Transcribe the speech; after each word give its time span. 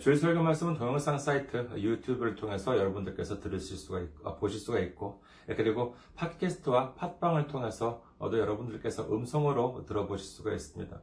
주일 0.00 0.16
설교 0.16 0.42
말씀은 0.42 0.74
동영상 0.74 1.16
사이트 1.16 1.56
유튜브를 1.76 2.34
통해서 2.34 2.76
여러분들께서 2.76 3.38
들으실 3.38 3.76
수가 3.76 4.00
있고, 4.00 4.28
아, 4.28 4.34
보실 4.34 4.58
수가 4.58 4.80
있고 4.80 5.22
그리고 5.46 5.94
팟캐스트와 6.16 6.94
팟빵을 6.94 7.46
통해서 7.46 8.02
또 8.18 8.36
여러분들께서 8.36 9.08
음성으로 9.12 9.84
들어보실 9.86 10.26
수가 10.26 10.52
있습니다. 10.52 11.00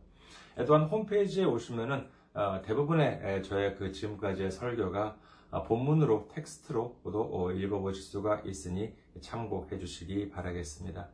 또한 0.68 0.84
홈페이지에 0.84 1.46
오시면은 1.46 2.10
어, 2.34 2.62
대부분의 2.64 3.44
저의 3.44 3.76
그 3.76 3.92
지금까지의 3.92 4.52
설교가 4.52 5.18
아, 5.52 5.62
본문으로 5.64 6.30
텍스트로도 6.34 7.30
어, 7.32 7.52
읽어보실 7.52 8.02
수가 8.04 8.42
있으니 8.44 8.94
참고해 9.22 9.78
주시기 9.78 10.30
바라겠습니다. 10.30 11.10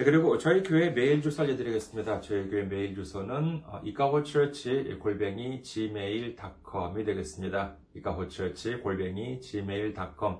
네, 0.00 0.04
그리고 0.04 0.38
저희 0.38 0.62
교회 0.62 0.88
메일 0.88 1.20
주소 1.20 1.42
알려드리겠습니다. 1.42 2.22
저희 2.22 2.48
교회 2.48 2.62
메일 2.62 2.94
주소는 2.94 3.62
이카호처치 3.84 4.96
골뱅이 4.98 5.62
gmail.com이 5.62 7.04
되겠습니다. 7.04 7.76
이카호처치 7.94 8.76
골뱅이 8.76 9.42
gmail.com 9.42 10.38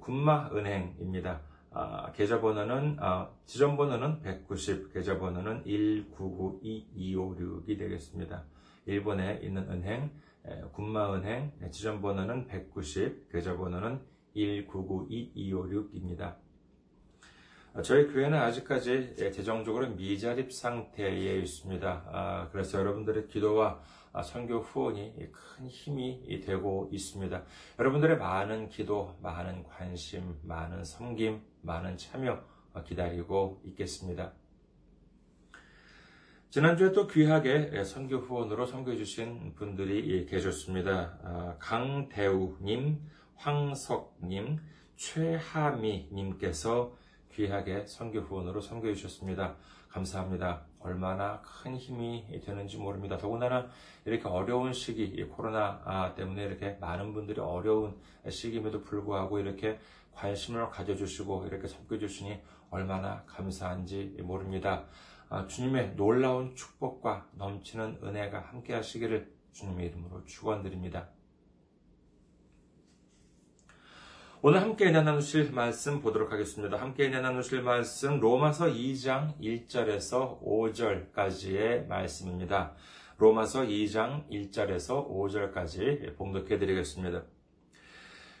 군마은행입니다. 0.00 1.42
아, 1.70 2.10
계좌번호는 2.12 2.96
아, 2.98 3.28
지점번호는 3.44 4.22
190, 4.22 4.90
계좌번호는 4.92 5.64
1992256이 5.64 7.78
되겠습니다. 7.78 8.44
일본에 8.86 9.38
있는 9.42 9.70
은행 9.70 10.10
군마은행 10.72 11.52
지점번호는 11.70 12.46
190, 12.46 13.28
계좌번호는 13.30 14.00
1992256입니다. 14.34 16.36
아, 17.74 17.82
저희 17.82 18.06
교회는 18.06 18.38
아직까지 18.38 19.14
재정적으로 19.16 19.90
미자립 19.90 20.50
상태에 20.50 21.38
있습니다. 21.40 22.48
그래서 22.50 22.78
여러분들의 22.78 23.28
기도와 23.28 23.82
선교 24.24 24.60
후원이 24.60 25.14
큰 25.32 25.68
힘이 25.68 26.40
되고 26.44 26.88
있습니다. 26.92 27.42
여러분들의 27.78 28.18
많은 28.18 28.68
기도, 28.68 29.16
많은 29.22 29.64
관심, 29.64 30.38
많은 30.42 30.84
섬김, 30.84 31.40
많은 31.62 31.96
참여 31.96 32.44
기다리고 32.84 33.60
있겠습니다. 33.64 34.32
지난주에 36.50 36.92
또 36.92 37.06
귀하게 37.06 37.84
선교 37.84 38.16
후원으로 38.16 38.64
선교해 38.64 38.96
주신 38.96 39.54
분들이 39.54 40.24
계셨습니다. 40.26 41.56
강대우님, 41.58 43.00
황석님, 43.36 44.58
최하미님께서 44.96 46.96
귀하게 47.32 47.86
선교 47.86 48.20
후원으로 48.20 48.60
선교해 48.60 48.94
주셨습니다. 48.94 49.56
감사합니다. 49.88 50.67
얼마나 50.80 51.40
큰 51.42 51.76
힘이 51.76 52.24
되는지 52.44 52.76
모릅니다. 52.78 53.16
더군다나 53.16 53.68
이렇게 54.04 54.28
어려운 54.28 54.72
시기, 54.72 55.22
코로나 55.24 56.14
때문에 56.14 56.44
이렇게 56.44 56.76
많은 56.80 57.12
분들이 57.12 57.40
어려운 57.40 57.96
시기임에도 58.28 58.82
불구하고 58.82 59.38
이렇게 59.38 59.78
관심을 60.12 60.70
가져주시고 60.70 61.46
이렇게 61.46 61.68
섬겨주시니 61.68 62.40
얼마나 62.70 63.22
감사한지 63.26 64.16
모릅니다. 64.20 64.84
아, 65.30 65.46
주님의 65.46 65.94
놀라운 65.96 66.54
축복과 66.54 67.28
넘치는 67.32 68.00
은혜가 68.02 68.40
함께 68.40 68.74
하시기를 68.74 69.30
주님의 69.52 69.86
이름으로 69.88 70.24
축원드립니다. 70.24 71.08
오늘 74.48 74.62
함께 74.62 74.90
나누실 74.90 75.52
말씀 75.52 76.00
보도록 76.00 76.32
하겠습니다. 76.32 76.80
함께 76.80 77.10
나누실 77.10 77.60
말씀 77.60 78.18
로마서 78.18 78.68
2장 78.68 79.38
1절에서 79.38 80.42
5절까지의 80.42 81.86
말씀입니다. 81.86 82.72
로마서 83.18 83.64
2장 83.64 84.26
1절에서 84.30 85.06
5절까지 85.06 86.16
봉독해 86.16 86.58
드리겠습니다. 86.58 87.24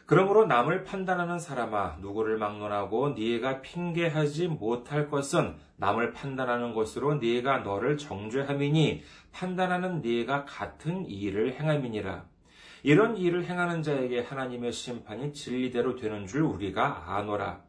그러므로 0.06 0.46
남을 0.46 0.84
판단하는 0.84 1.38
사람아 1.38 1.98
누구를 2.00 2.38
막론하고 2.38 3.10
네가 3.10 3.60
핑계하지 3.60 4.48
못할 4.48 5.10
것은 5.10 5.56
남을 5.76 6.14
판단하는 6.14 6.72
것으로 6.72 7.16
네가 7.16 7.58
너를 7.58 7.98
정죄함이니 7.98 9.02
판단하는 9.32 10.00
네가 10.00 10.46
같은 10.46 11.04
일을 11.04 11.52
행함이니라. 11.60 12.37
이런 12.82 13.16
일을 13.16 13.44
행하는 13.44 13.82
자에게 13.82 14.20
하나님의 14.20 14.72
심판이 14.72 15.32
진리대로 15.32 15.96
되는 15.96 16.26
줄 16.26 16.42
우리가 16.42 17.16
아노라. 17.16 17.62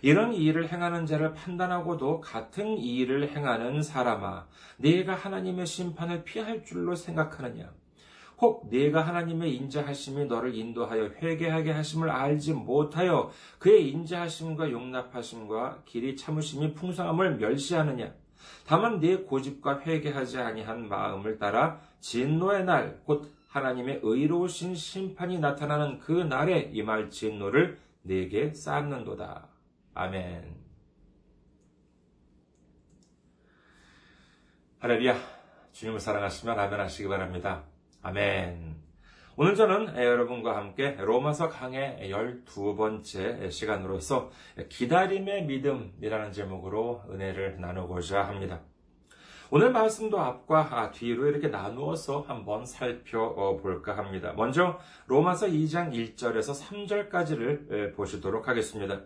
이런 0.00 0.32
일을 0.32 0.70
행하는 0.70 1.06
자를 1.06 1.34
판단하고도 1.34 2.20
같은 2.20 2.78
일을 2.78 3.30
행하는 3.34 3.82
사람아, 3.82 4.46
네가 4.78 5.14
하나님의 5.14 5.66
심판을 5.66 6.24
피할 6.24 6.64
줄로 6.64 6.94
생각하느냐? 6.94 7.72
혹 8.40 8.68
네가 8.70 9.02
하나님의 9.02 9.56
인자하심이 9.56 10.26
너를 10.26 10.54
인도하여 10.54 11.10
회개하게 11.20 11.72
하심을 11.72 12.08
알지 12.08 12.52
못하여 12.52 13.32
그의 13.58 13.90
인자하심과 13.90 14.70
용납하심과 14.70 15.82
길이 15.84 16.16
참으심이 16.16 16.74
풍성함을 16.74 17.38
멸시하느냐? 17.38 18.14
다만 18.64 19.00
네 19.00 19.16
고집과 19.16 19.80
회개하지 19.80 20.38
아니한 20.38 20.88
마음을 20.88 21.38
따라 21.38 21.80
진노의 22.00 22.64
날, 22.64 23.00
곧 23.04 23.28
하나님의 23.48 24.00
의로우신 24.02 24.74
심판이 24.74 25.38
나타나는 25.38 25.98
그 25.98 26.12
날에 26.12 26.70
임할 26.72 27.10
진노를 27.10 27.78
내게 28.02 28.52
쌓는도다. 28.52 29.48
아멘. 29.94 30.56
하렐루야. 34.80 35.16
주님을 35.72 35.98
사랑하시면 35.98 36.58
아멘 36.58 36.80
하시기 36.80 37.08
바랍니다. 37.08 37.64
아멘. 38.02 38.76
오늘 39.36 39.54
저는 39.54 39.96
여러분과 39.96 40.56
함께 40.56 40.96
로마서 40.98 41.48
강의 41.48 42.10
12번째 42.10 43.50
시간으로서 43.50 44.30
기다림의 44.68 45.46
믿음이라는 45.46 46.32
제목으로 46.32 47.04
은혜를 47.08 47.60
나누고자 47.60 48.22
합니다. 48.22 48.60
오늘 49.50 49.72
말씀도 49.72 50.20
앞과 50.20 50.90
뒤로 50.92 51.26
이렇게 51.26 51.48
나누어서 51.48 52.20
한번 52.28 52.66
살펴볼까 52.66 53.96
합니다. 53.96 54.34
먼저 54.36 54.78
로마서 55.06 55.46
2장 55.46 55.90
1절에서 55.90 56.52
3절까지를 56.62 57.96
보시도록 57.96 58.46
하겠습니다. 58.46 59.00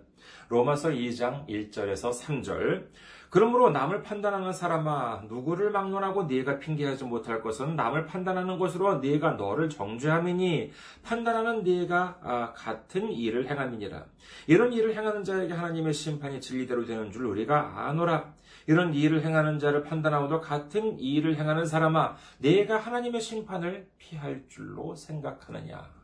로마서 0.49 0.89
2장 0.89 1.47
1절에서 1.47 2.11
3절. 2.11 2.89
그러므로 3.31 3.71
남을 3.71 4.03
판단하는 4.03 4.53
사람아 4.53 5.23
누구를 5.29 5.71
막론하고 5.71 6.25
네가 6.25 6.59
핑계하지 6.59 7.05
못할 7.05 7.41
것은 7.41 7.77
남을 7.77 8.05
판단하는 8.05 8.59
것으로 8.59 8.99
네가 8.99 9.33
너를 9.33 9.71
정죄함이니 9.71 10.71
판단하는 11.03 11.63
네가 11.63 12.19
아, 12.23 12.53
같은 12.53 13.11
일을 13.11 13.49
행함이니라 13.49 14.05
이런 14.49 14.71
일을 14.75 14.95
행하는 14.95 15.25
자에게 15.25 15.55
하나님의 15.55 15.95
심판이 15.95 16.43
진리대로 16.43 16.85
되는 16.85 17.11
줄 17.11 17.25
우리가 17.25 17.87
아노라 17.87 18.35
이런 18.67 18.95
일을 18.95 19.25
행하는 19.25 19.59
자를 19.59 19.83
판단하고도 19.83 20.41
같은 20.41 20.99
일을 20.99 21.37
행하는 21.37 21.67
사람아 21.67 22.17
네가 22.39 22.79
하나님의 22.79 23.21
심판을 23.21 23.89
피할 23.99 24.45
줄로 24.49 24.95
생각하느냐 24.95 26.03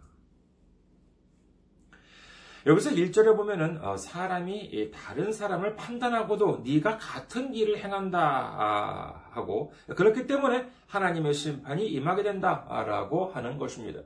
여기서 2.67 2.91
1절에 2.91 3.37
보면은 3.37 3.83
어, 3.83 3.97
사람이 3.97 4.91
다른 4.93 5.33
사람을 5.33 5.77
판단하고도 5.77 6.63
네가 6.67 6.99
같은 6.99 7.55
일을 7.55 7.79
행한다 7.79 8.19
아, 8.21 9.23
하고 9.31 9.73
그렇기 9.97 10.27
때문에 10.27 10.69
하나님의 10.87 11.33
심판이 11.33 11.87
임하게 11.87 12.25
된다라고 12.25 13.27
하는 13.27 13.59
것입니다. 13.59 14.01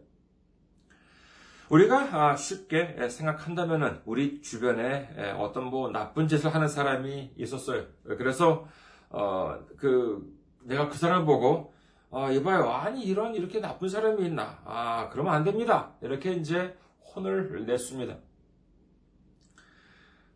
우리가 1.73 2.09
아, 2.13 2.37
쉽게 2.37 3.09
생각한다면은 3.09 4.03
우리 4.05 4.43
주변에 4.43 5.33
어떤 5.39 5.65
뭐 5.65 5.91
나쁜 5.91 6.29
짓을 6.29 6.55
하는 6.55 6.69
사람이 6.69 7.33
있었어요. 7.37 7.87
그래서 8.05 8.67
어 9.09 9.59
그 9.79 10.23
내가 10.65 10.89
그 10.89 10.97
사람을 10.97 11.27
보고 11.27 11.75
아 12.11 12.31
이봐요 12.31 12.71
아니 12.71 13.03
이런 13.03 13.35
이렇게 13.35 13.59
나쁜 13.61 13.89
사람이 13.89 14.25
있나 14.27 14.61
아 14.65 15.09
그러면 15.11 15.35
안 15.35 15.45
됩니다 15.45 15.93
이렇게 16.03 16.33
이제 16.35 16.77
혼을 17.15 17.67
냈습니다. 17.67 18.17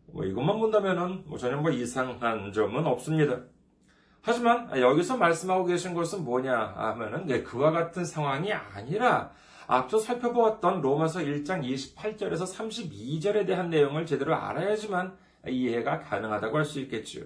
뭐 0.07 0.25
이것만 0.25 0.59
본다면은 0.59 1.23
뭐 1.27 1.37
전혀 1.37 1.57
뭐 1.57 1.71
이상한 1.71 2.51
점은 2.51 2.85
없습니다. 2.85 3.41
하지만 4.21 4.69
여기서 4.77 5.17
말씀하고 5.17 5.65
계신 5.65 5.93
것은 5.93 6.25
뭐냐 6.25 6.57
하면은 6.75 7.25
네, 7.27 7.43
그와 7.43 7.71
같은 7.71 8.03
상황이 8.03 8.51
아니라 8.51 9.31
앞서 9.67 9.99
살펴보았던 9.99 10.81
로마서 10.81 11.19
1장 11.19 11.61
28절에서 11.61 12.45
32절에 12.55 13.45
대한 13.45 13.69
내용을 13.69 14.05
제대로 14.05 14.33
알아야지만 14.33 15.17
이해가 15.45 15.99
가능하다고 15.99 16.57
할 16.57 16.65
수 16.65 16.79
있겠죠. 16.79 17.21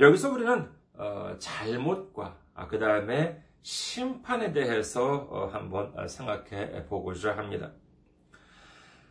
여기서 0.00 0.30
우리는 0.30 0.70
어, 0.94 1.34
잘못과 1.38 2.36
아, 2.54 2.66
그 2.68 2.78
다음에 2.78 3.42
심판에 3.62 4.52
대해서 4.52 5.26
어, 5.30 5.46
한번 5.46 5.94
생각해 6.06 6.86
보고자 6.86 7.36
합니다. 7.36 7.72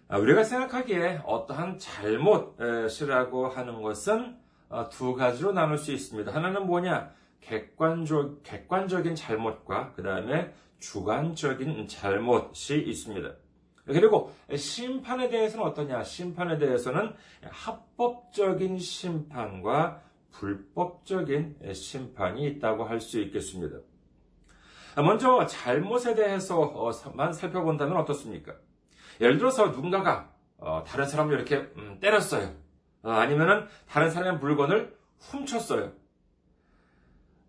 아, 0.08 0.18
우리가 0.18 0.44
생각하기에 0.44 1.22
어떠한 1.26 1.80
잘못이라고 1.80 3.48
하는 3.48 3.82
것은 3.82 4.38
어, 4.70 4.88
두 4.90 5.16
가지로 5.16 5.52
나눌 5.52 5.78
수 5.78 5.92
있습니다. 5.92 6.34
하나는 6.34 6.68
뭐냐? 6.68 7.12
객관적, 7.42 8.44
객관적인 8.44 9.16
잘못과 9.16 9.94
그 9.96 10.04
다음에 10.04 10.54
주관적인 10.84 11.88
잘못이 11.88 12.78
있습니다. 12.78 13.34
그리고 13.86 14.34
심판에 14.54 15.30
대해서는 15.30 15.66
어떠냐? 15.68 16.04
심판에 16.04 16.58
대해서는 16.58 17.14
합법적인 17.42 18.78
심판과 18.80 20.02
불법적인 20.32 21.58
심판이 21.74 22.46
있다고 22.48 22.84
할 22.84 23.00
수 23.00 23.20
있겠습니다. 23.22 23.78
먼저 24.98 25.46
잘못에 25.46 26.16
대해서만 26.16 27.32
살펴본다면 27.34 27.98
어떻습니까? 27.98 28.54
예를 29.22 29.38
들어서 29.38 29.68
누군가가 29.68 30.32
어, 30.58 30.84
다른 30.86 31.06
사람을 31.06 31.36
이렇게 31.36 31.58
음, 31.78 31.98
때렸어요. 32.02 32.54
어, 33.04 33.10
아니면은 33.12 33.68
다른 33.90 34.10
사람의 34.12 34.40
물건을 34.40 34.98
훔쳤어요. 35.20 35.94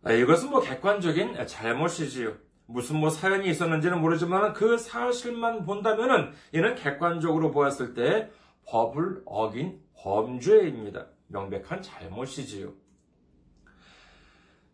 아, 0.05 0.13
이것은 0.13 0.51
뭐 0.51 0.61
객관적인 0.61 1.47
잘못이지요. 1.47 2.44
무슨 2.67 2.97
뭐 2.97 3.11
사연이 3.11 3.49
있었는지는 3.49 4.01
모르지만 4.01 4.53
그 4.53 4.79
사실만 4.79 5.65
본다면은 5.65 6.33
이는 6.53 6.75
객관적으로 6.75 7.51
보았을 7.51 7.95
때 7.95 8.31
법을 8.67 9.23
어긴 9.27 9.81
범죄입니다. 9.97 11.07
명백한 11.29 11.83
잘못이지요. 11.83 12.73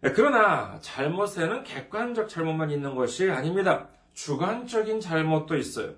네, 0.02 0.12
그러나 0.12 0.78
잘못에는 0.80 1.62
객관적 1.64 2.28
잘못만 2.28 2.70
있는 2.70 2.94
것이 2.94 3.30
아닙니다. 3.30 3.88
주관적인 4.14 5.00
잘못도 5.00 5.56
있어요. 5.56 5.94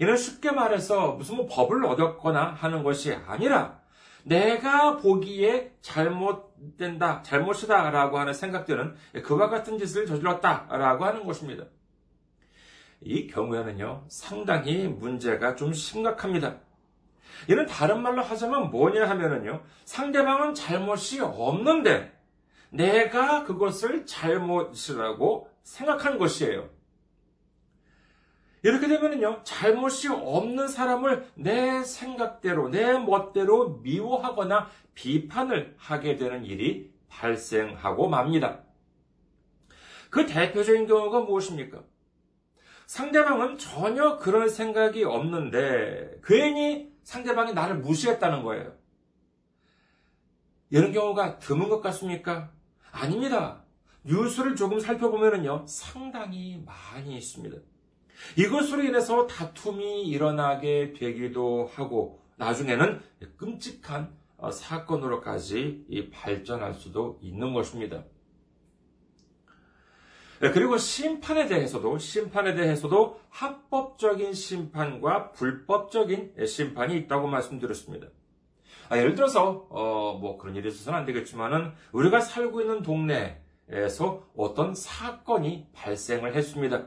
이는 0.00 0.16
쉽게 0.16 0.50
말해서 0.50 1.12
무슨 1.12 1.36
뭐 1.36 1.46
법을 1.46 1.84
얻었거나 1.84 2.52
하는 2.52 2.82
것이 2.82 3.12
아니라 3.12 3.80
내가 4.24 4.96
보기에 4.96 5.72
잘못 5.80 6.47
된다, 6.76 7.22
잘못이다라고 7.22 8.18
하는 8.18 8.32
생각들은 8.32 8.94
그와 9.24 9.48
같은 9.48 9.78
짓을 9.78 10.06
저질렀다라고 10.06 11.04
하는 11.04 11.24
것입니다. 11.24 11.64
이 13.00 13.26
경우에는요, 13.26 14.04
상당히 14.08 14.88
문제가 14.88 15.54
좀 15.54 15.72
심각합니다. 15.72 16.56
이는 17.48 17.66
다른 17.66 18.02
말로 18.02 18.22
하자면 18.22 18.70
뭐냐 18.70 19.08
하면은요, 19.08 19.62
상대방은 19.84 20.54
잘못이 20.54 21.20
없는데 21.20 22.12
내가 22.70 23.44
그것을 23.44 24.04
잘못이라고 24.06 25.48
생각한 25.62 26.18
것이에요. 26.18 26.68
이렇게 28.62 28.88
되면은요, 28.88 29.42
잘못이 29.44 30.08
없는 30.08 30.68
사람을 30.68 31.28
내 31.34 31.82
생각대로, 31.84 32.68
내 32.68 32.98
멋대로 32.98 33.78
미워하거나 33.82 34.68
비판을 34.94 35.74
하게 35.78 36.16
되는 36.16 36.44
일이 36.44 36.92
발생하고 37.08 38.08
맙니다. 38.08 38.62
그 40.10 40.26
대표적인 40.26 40.86
경우가 40.86 41.20
무엇입니까? 41.20 41.84
상대방은 42.86 43.58
전혀 43.58 44.16
그런 44.16 44.48
생각이 44.48 45.04
없는데, 45.04 46.20
괜히 46.24 46.92
상대방이 47.02 47.52
나를 47.52 47.76
무시했다는 47.78 48.42
거예요. 48.42 48.72
이런 50.70 50.92
경우가 50.92 51.38
드문 51.38 51.68
것 51.68 51.80
같습니까? 51.80 52.50
아닙니다. 52.90 53.62
뉴스를 54.04 54.56
조금 54.56 54.80
살펴보면요, 54.80 55.66
상당히 55.66 56.62
많이 56.64 57.16
있습니다. 57.16 57.58
이것으로 58.36 58.82
인해서 58.82 59.26
다툼이 59.26 60.02
일어나게 60.02 60.92
되기도 60.92 61.70
하고 61.74 62.22
나중에는 62.36 63.00
끔찍한 63.36 64.16
어, 64.36 64.50
사건으로까지 64.52 66.10
발전할 66.12 66.74
수도 66.74 67.18
있는 67.20 67.52
것입니다. 67.52 68.04
네, 70.40 70.52
그리고 70.52 70.78
심판에 70.78 71.48
대해서도 71.48 71.98
심판에 71.98 72.54
대해서도 72.54 73.20
합법적인 73.30 74.32
심판과 74.32 75.32
불법적인 75.32 76.46
심판이 76.46 76.96
있다고 76.96 77.26
말씀드렸습니다. 77.26 78.06
아, 78.88 78.96
예를 78.96 79.16
들어서 79.16 79.66
어, 79.70 80.16
뭐 80.20 80.38
그런 80.38 80.54
일이 80.54 80.68
있어서는 80.68 81.00
안 81.00 81.04
되겠지만은 81.04 81.72
우리가 81.90 82.20
살고 82.20 82.60
있는 82.60 82.82
동네에서 82.82 84.28
어떤 84.36 84.74
사건이 84.74 85.66
발생을 85.74 86.36
했습니다. 86.36 86.86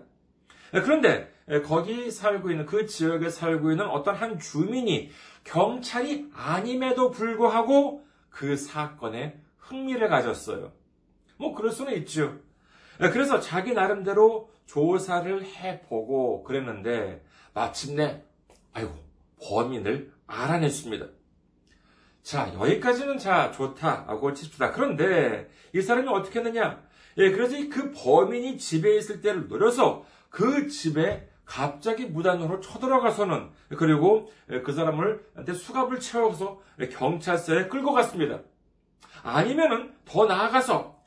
네, 0.74 0.82
그런데 0.82 1.32
거기 1.66 2.10
살고 2.10 2.50
있는 2.50 2.66
그 2.66 2.86
지역에 2.86 3.30
살고 3.30 3.72
있는 3.72 3.88
어떤 3.88 4.16
한 4.16 4.40
주민이 4.40 5.12
경찰이 5.44 6.30
아님에도 6.34 7.12
불구하고 7.12 8.06
그 8.30 8.56
사건에 8.56 9.40
흥미를 9.58 10.08
가졌어요. 10.08 10.72
뭐 11.38 11.54
그럴 11.54 11.72
수는 11.72 11.94
있죠. 12.00 12.38
네, 13.00 13.10
그래서 13.10 13.40
자기 13.40 13.74
나름대로 13.74 14.50
조사를 14.66 15.44
해보고 15.44 16.44
그랬는데 16.44 17.24
마침내 17.54 18.24
아이고 18.74 18.94
범인을 19.44 20.14
알아냈습니다. 20.28 21.08
자 22.22 22.54
여기까지는 22.54 23.18
자 23.18 23.52
좋다 23.52 24.06
하고 24.08 24.34
칩시다. 24.34 24.72
그런데 24.72 25.50
이 25.74 25.82
사람이 25.82 26.08
어떻게 26.08 26.40
했느냐? 26.40 26.82
예, 27.18 27.32
그래서 27.32 27.58
그 27.70 27.92
범인이 27.92 28.58
집에 28.58 28.96
있을 28.96 29.22
때를 29.22 29.48
노려서 29.48 30.06
그 30.32 30.68
집에 30.68 31.30
갑자기 31.46 32.06
무단으로 32.06 32.62
쳐들어가서는 32.62 33.50
그리고 33.78 34.32
그 34.66 34.72
사람을 34.72 35.24
수갑을 35.54 36.00
채워서 36.00 36.62
경찰서에 36.92 37.68
끌고 37.68 37.92
갔습니다. 37.94 38.40
아니면은 39.22 39.94
더 40.06 40.26
나아가서 40.26 41.00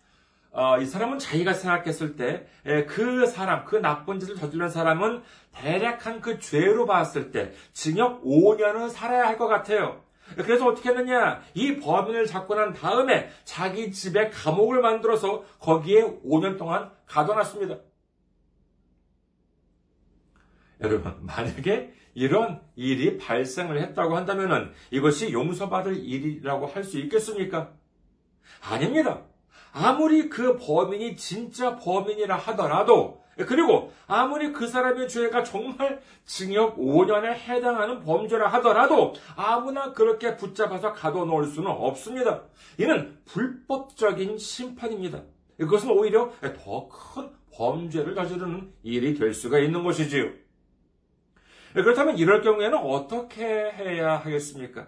어, 0.52 0.78
이 0.78 0.87
사람은 0.87 1.19
자기가 1.19 1.52
생각했을 1.52 2.14
때 2.14 2.47
그 2.87 3.26
사람, 3.26 3.64
그 3.64 3.75
나쁜 3.76 4.21
짓을 4.21 4.37
저지른 4.37 4.69
사람은 4.69 5.23
대략 5.52 6.07
한 6.07 6.21
그 6.21 6.38
죄로 6.38 6.87
봤을 6.87 7.33
때 7.33 7.52
징역 7.73 8.23
5년은 8.23 8.88
살아야 8.90 9.26
할 9.26 9.37
것 9.37 9.49
같아요. 9.49 10.02
그래서 10.37 10.66
어떻게 10.69 10.90
했느냐? 10.90 11.40
이 11.54 11.76
범인을 11.81 12.26
잡고 12.26 12.54
난 12.54 12.73
다음에 12.73 13.31
자기 13.45 13.90
집에 13.90 14.31
감옥을 14.31 14.81
만들어서 14.81 15.43
거기에 15.59 16.02
5년 16.25 16.57
동안 16.57 16.90
가둬놨습니다. 17.07 17.76
여러분, 20.85 21.14
만약에 21.21 21.93
이런 22.14 22.61
일이 22.76 23.19
발생을 23.19 23.81
했다고 23.81 24.17
한다면 24.17 24.73
이것이 24.91 25.33
용서받을 25.33 25.97
일이라고 25.97 26.67
할 26.67 26.85
수 26.85 26.99
있겠습니까? 26.99 27.73
아닙니다. 28.61 29.23
아무리 29.73 30.29
그 30.29 30.57
범인이 30.59 31.17
진짜 31.17 31.76
범인이라 31.76 32.37
하더라도 32.37 33.25
그리고 33.49 33.93
아무리 34.07 34.53
그 34.53 34.69
사람의 34.69 35.09
죄가 35.09 35.43
정말 35.43 36.00
징역 36.25 36.76
5년에 36.76 37.33
해당하는 37.35 38.00
범죄라 38.05 38.47
하더라도 38.55 39.14
아무나 39.35 39.93
그렇게 39.93 40.37
붙잡아서 40.37 40.93
가둬놓을 40.93 41.47
수는 41.47 41.69
없습니다. 41.69 42.43
이는 42.79 43.19
불법적인 43.25 44.38
심판입니다. 44.38 45.23
이것은 45.61 45.91
오히려 45.91 46.31
더 46.62 46.88
큰 46.88 47.31
범죄를 47.53 48.14
저지르는 48.14 48.73
일이 48.85 49.14
될 49.14 49.33
수가 49.35 49.59
있는 49.59 49.83
것이지요. 49.83 50.44
그렇다면 51.75 52.16
이럴 52.19 52.40
경우에는 52.43 52.78
어떻게 52.78 53.45
해야 53.45 54.16
하겠습니까? 54.16 54.87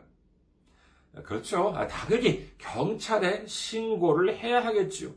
그렇죠. 1.24 1.72
아, 1.74 1.86
당연히 1.86 2.50
경찰에 2.58 3.46
신고를 3.46 4.36
해야 4.36 4.64
하겠지요. 4.64 5.10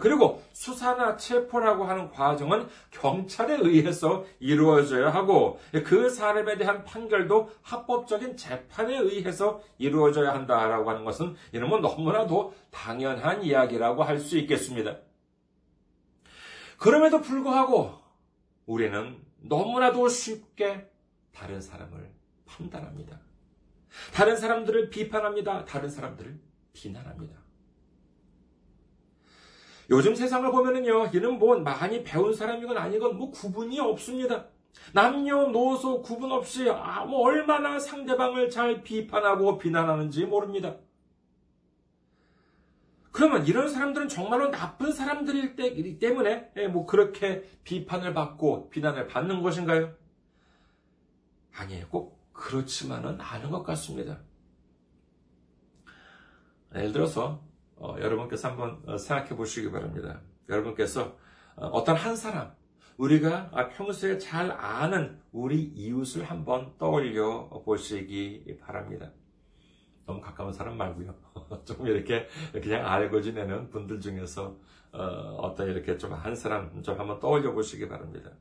그리고 0.00 0.40
수사나 0.52 1.16
체포라고 1.16 1.82
하는 1.84 2.08
과정은 2.10 2.68
경찰에 2.92 3.56
의해서 3.60 4.24
이루어져야 4.38 5.10
하고 5.10 5.58
그 5.84 6.08
사람에 6.08 6.56
대한 6.56 6.84
판결도 6.84 7.50
합법적인 7.62 8.36
재판에 8.36 8.96
의해서 8.96 9.60
이루어져야 9.78 10.32
한다라고 10.32 10.90
하는 10.90 11.04
것은 11.04 11.34
이러면 11.50 11.80
너무나도 11.82 12.54
당연한 12.70 13.42
이야기라고 13.42 14.04
할 14.04 14.20
수 14.20 14.38
있겠습니다. 14.38 14.96
그럼에도 16.78 17.20
불구하고 17.20 17.94
우리는 18.66 19.16
너무나도 19.42 20.08
쉽게 20.08 20.89
다른 21.32 21.60
사람을 21.60 22.10
판단합니다. 22.46 23.20
다른 24.12 24.36
사람들을 24.36 24.90
비판합니다. 24.90 25.64
다른 25.64 25.88
사람들을 25.88 26.38
비난합니다. 26.72 27.36
요즘 29.90 30.14
세상을 30.14 30.50
보면은요, 30.52 31.10
이는 31.12 31.38
뭐 31.38 31.58
많이 31.58 32.04
배운 32.04 32.32
사람이건 32.32 32.78
아니건 32.78 33.16
뭐 33.16 33.30
구분이 33.30 33.80
없습니다. 33.80 34.46
남녀노소 34.92 36.02
구분 36.02 36.30
없이 36.30 36.70
아, 36.70 37.04
뭐 37.04 37.22
얼마나 37.22 37.78
상대방을 37.78 38.50
잘 38.50 38.82
비판하고 38.82 39.58
비난하는지 39.58 40.26
모릅니다. 40.26 40.76
그러면 43.12 43.46
이런 43.46 43.68
사람들은 43.68 44.08
정말로 44.08 44.50
나쁜 44.50 44.92
사람들이기 44.92 45.98
때문에 45.98 46.52
예, 46.56 46.68
뭐 46.68 46.86
그렇게 46.86 47.42
비판을 47.64 48.14
받고 48.14 48.70
비난을 48.70 49.08
받는 49.08 49.42
것인가요? 49.42 49.92
아니에요. 51.54 51.88
꼭 51.88 52.20
그렇지만은 52.32 53.20
않은 53.20 53.50
것 53.50 53.62
같습니다. 53.62 54.20
예를 56.74 56.92
들어서 56.92 57.42
어, 57.76 57.96
여러분께서 57.98 58.48
한번 58.48 58.82
어, 58.86 58.96
생각해 58.96 59.30
보시기 59.36 59.70
바랍니다. 59.70 60.20
여러분께서 60.48 61.16
어, 61.56 61.66
어떤 61.66 61.96
한 61.96 62.14
사람, 62.16 62.52
우리가 62.96 63.50
평소에 63.70 64.18
잘 64.18 64.50
아는 64.52 65.20
우리 65.32 65.62
이웃을 65.62 66.24
한번 66.24 66.76
떠올려 66.78 67.48
보시기 67.64 68.58
바랍니다. 68.60 69.10
너무 70.06 70.20
가까운 70.20 70.52
사람 70.52 70.76
말고요. 70.76 71.14
좀 71.64 71.86
이렇게 71.86 72.26
그냥 72.52 72.86
알고 72.86 73.20
지내는 73.22 73.70
분들 73.70 74.00
중에서 74.00 74.56
어, 74.92 75.54
떤 75.56 75.68
이렇게 75.68 75.96
좀 75.96 76.12
한 76.12 76.34
사람 76.34 76.82
좀 76.82 76.98
한번 76.98 77.20
떠올려 77.20 77.52
보시기 77.52 77.88
바랍니다. 77.88 78.32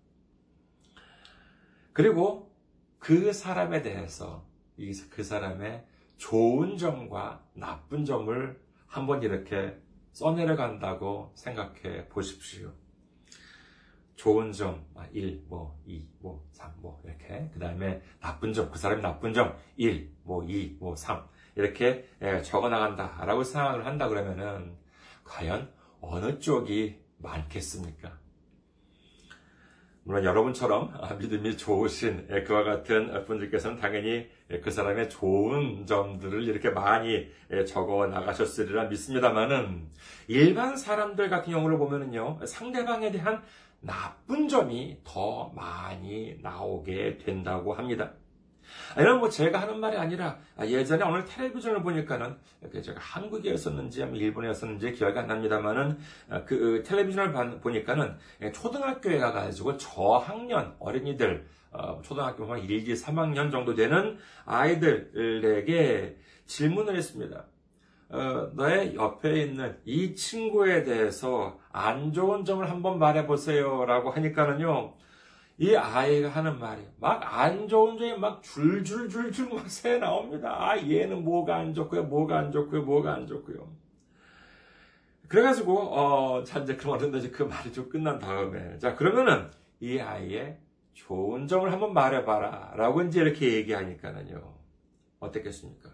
그리고 1.93 2.49
그 3.00 3.34
사람에 3.34 3.82
대해서 3.82 4.46
그 5.10 5.24
사람의 5.24 5.86
좋은 6.18 6.77
점과 6.77 7.44
나쁜 7.53 8.06
점을 8.06 8.62
한번 8.86 9.24
이렇게 9.24 9.77
써내려간다고 10.12 11.32
생각해 11.36 12.10
보십시오. 12.10 12.74
좋은 14.15 14.51
점, 14.51 14.86
1, 15.13 15.44
아, 15.46 15.48
뭐, 15.48 15.82
2, 15.86 16.06
뭐, 16.20 16.46
3, 16.51 16.74
뭐, 16.82 17.01
이렇게. 17.06 17.50
그 17.53 17.60
다음에 17.60 18.01
나쁜 18.20 18.51
점, 18.51 18.70
그 18.70 18.77
사람의 18.77 19.01
나쁜 19.01 19.34
점, 19.34 19.56
1, 19.77 20.13
뭐, 20.24 20.44
2, 20.44 20.75
뭐, 20.77 20.94
3. 20.94 21.25
이렇게 21.56 22.10
예, 22.22 22.41
적어 22.41 22.68
나간다라고 22.68 23.46
생각을 23.46 23.86
한다 23.86 24.10
그러면은, 24.10 24.75
과연 25.24 25.72
어느 26.01 26.38
쪽이 26.39 27.00
많겠습니까? 27.20 28.20
물론 30.09 30.25
여러분처럼 30.25 30.91
믿음이 31.21 31.55
좋으신 31.55 32.29
예, 32.31 32.41
그와 32.41 32.63
같은 32.63 33.25
분들께서는 33.25 33.77
당연히 33.77 34.27
예, 34.49 34.59
그 34.59 34.71
사람의 34.71 35.07
좋은 35.07 35.85
점들을 35.85 36.45
이렇게 36.45 36.71
많이 36.71 37.27
예, 37.51 37.63
적어 37.63 38.07
나가셨으리라 38.07 38.85
믿습니다만은 38.85 39.87
일반 40.27 40.75
사람들 40.75 41.29
같은 41.29 41.53
경우를 41.53 41.77
보면은요 41.77 42.39
상대방에 42.43 43.11
대한 43.11 43.43
나쁜 43.81 44.47
점이 44.47 44.97
더 45.03 45.51
많이 45.55 46.39
나오게 46.41 47.19
된다고 47.19 47.75
합니다. 47.75 48.13
이런 48.97 49.19
뭐 49.19 49.29
제가 49.29 49.61
하는 49.61 49.79
말이 49.79 49.97
아니라 49.97 50.38
아, 50.57 50.65
예전에 50.65 51.03
오늘 51.03 51.25
텔레비전을 51.25 51.81
보니까는 51.83 52.35
제가 52.83 52.99
한국이었었는지 52.99 54.01
일본이었었는지 54.01 54.93
기억이 54.93 55.17
안 55.17 55.27
납니다만은 55.27 55.97
아, 56.29 56.43
그 56.43 56.83
텔레비전을 56.85 57.59
보니까는 57.61 58.17
초등학교에 58.53 59.17
가가지고 59.17 59.77
저학년 59.77 60.75
어린이들 60.79 61.45
어, 61.71 62.01
초등학교 62.03 62.51
한 62.51 62.59
1, 62.59 62.89
2, 62.89 62.93
3학년 62.93 63.51
정도 63.51 63.75
되는 63.75 64.17
아이들에게 64.45 66.17
질문을 66.45 66.95
했습니다. 66.95 67.45
어, 68.09 68.49
너의 68.55 68.95
옆에 68.95 69.43
있는 69.43 69.77
이 69.85 70.15
친구에 70.15 70.83
대해서 70.83 71.59
안 71.71 72.11
좋은 72.11 72.43
점을 72.43 72.67
한번 72.67 72.97
말해보세요. 72.97 73.85
라고 73.85 74.09
하니까는요, 74.09 74.95
이 75.59 75.75
아이가 75.75 76.29
하는 76.29 76.57
말이 76.57 76.81
막 76.99 77.21
안 77.39 77.67
좋은 77.67 77.97
점이 77.97 78.17
막 78.17 78.41
줄줄줄줄 78.43 79.49
막 79.49 79.67
새 79.69 79.97
나옵니다. 79.97 80.55
아, 80.57 80.77
얘는 80.77 81.23
뭐가 81.23 81.55
안 81.55 81.73
좋고요, 81.73 82.03
뭐가 82.03 82.37
안 82.37 82.51
좋고요, 82.51 82.83
뭐가 82.83 83.13
안 83.13 83.27
좋고요. 83.27 83.69
그래가지고, 85.27 85.77
어, 85.77 86.43
자, 86.43 86.59
이제 86.59 86.75
그만둔다. 86.75 87.19
이제 87.19 87.29
그 87.29 87.43
말이 87.43 87.71
좀 87.71 87.87
끝난 87.87 88.17
다음에. 88.19 88.77
자, 88.79 88.95
그러면은 88.95 89.51
이 89.79 89.99
아이의 89.99 90.57
좋은 90.93 91.47
점을 91.47 91.71
한번 91.71 91.93
말해봐라. 91.93 92.73
라고 92.75 93.03
이제 93.03 93.21
이렇게 93.21 93.53
얘기하니까는요. 93.53 94.41
어떻겠습니까? 95.19 95.89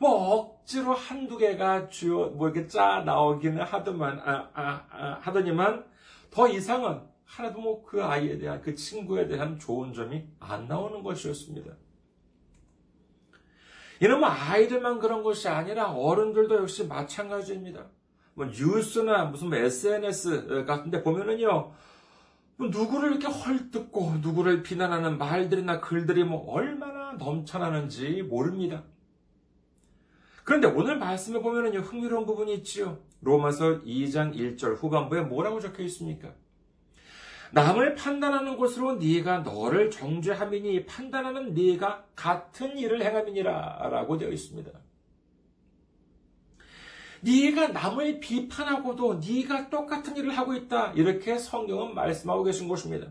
뭐, 0.00 0.34
억지로 0.34 0.94
한두 0.94 1.36
개가 1.36 1.88
주요, 1.88 2.30
뭐 2.30 2.48
이렇게 2.48 2.66
짜 2.66 3.02
나오기는 3.04 3.62
하더만, 3.62 4.18
아, 4.20 4.48
아, 4.54 4.86
아, 4.90 5.18
하더니만 5.20 5.84
더 6.30 6.48
이상은 6.48 7.00
하나도 7.28 7.60
뭐 7.60 7.82
그 7.82 8.02
아이에 8.02 8.38
대한 8.38 8.60
그 8.60 8.74
친구에 8.74 9.28
대한 9.28 9.58
좋은 9.58 9.92
점이 9.92 10.26
안 10.40 10.66
나오는 10.66 11.02
것이었습니다. 11.02 11.72
이러면 14.00 14.30
아이들만 14.30 14.98
그런 14.98 15.22
것이 15.22 15.48
아니라 15.48 15.92
어른들도 15.92 16.56
역시 16.56 16.86
마찬가지입니다. 16.86 17.86
뭐 18.34 18.46
뉴스나 18.46 19.26
무슨 19.26 19.52
SNS 19.52 20.64
같은데 20.66 21.02
보면은요, 21.02 21.72
뭐 22.56 22.68
누구를 22.68 23.10
이렇게 23.10 23.26
헐뜯고 23.26 24.18
누구를 24.20 24.62
비난하는 24.62 25.18
말들이나 25.18 25.80
글들이 25.80 26.24
뭐 26.24 26.50
얼마나 26.52 27.12
넘쳐나는지 27.12 28.22
모릅니다. 28.22 28.84
그런데 30.44 30.66
오늘 30.68 30.98
말씀에 30.98 31.40
보면은요, 31.40 31.80
흥미로운 31.80 32.26
부분이 32.26 32.54
있지요. 32.56 32.98
로마서 33.20 33.80
2장 33.80 34.34
1절 34.34 34.76
후반부에 34.76 35.22
뭐라고 35.22 35.60
적혀 35.60 35.82
있습니까? 35.84 36.32
남을 37.52 37.94
판단하는 37.94 38.56
것으로 38.56 38.96
네가 38.96 39.38
너를 39.38 39.90
정죄함이니 39.90 40.86
판단하는 40.86 41.54
네가 41.54 42.04
같은 42.14 42.76
일을 42.76 43.02
행함이니라라고 43.02 44.18
되어 44.18 44.28
있습니다. 44.30 44.70
네가 47.20 47.68
남을 47.68 48.20
비판하고도 48.20 49.20
네가 49.26 49.70
똑같은 49.70 50.16
일을 50.16 50.36
하고 50.36 50.54
있다. 50.54 50.92
이렇게 50.92 51.38
성경은 51.38 51.94
말씀하고 51.94 52.44
계신 52.44 52.68
것입니다. 52.68 53.08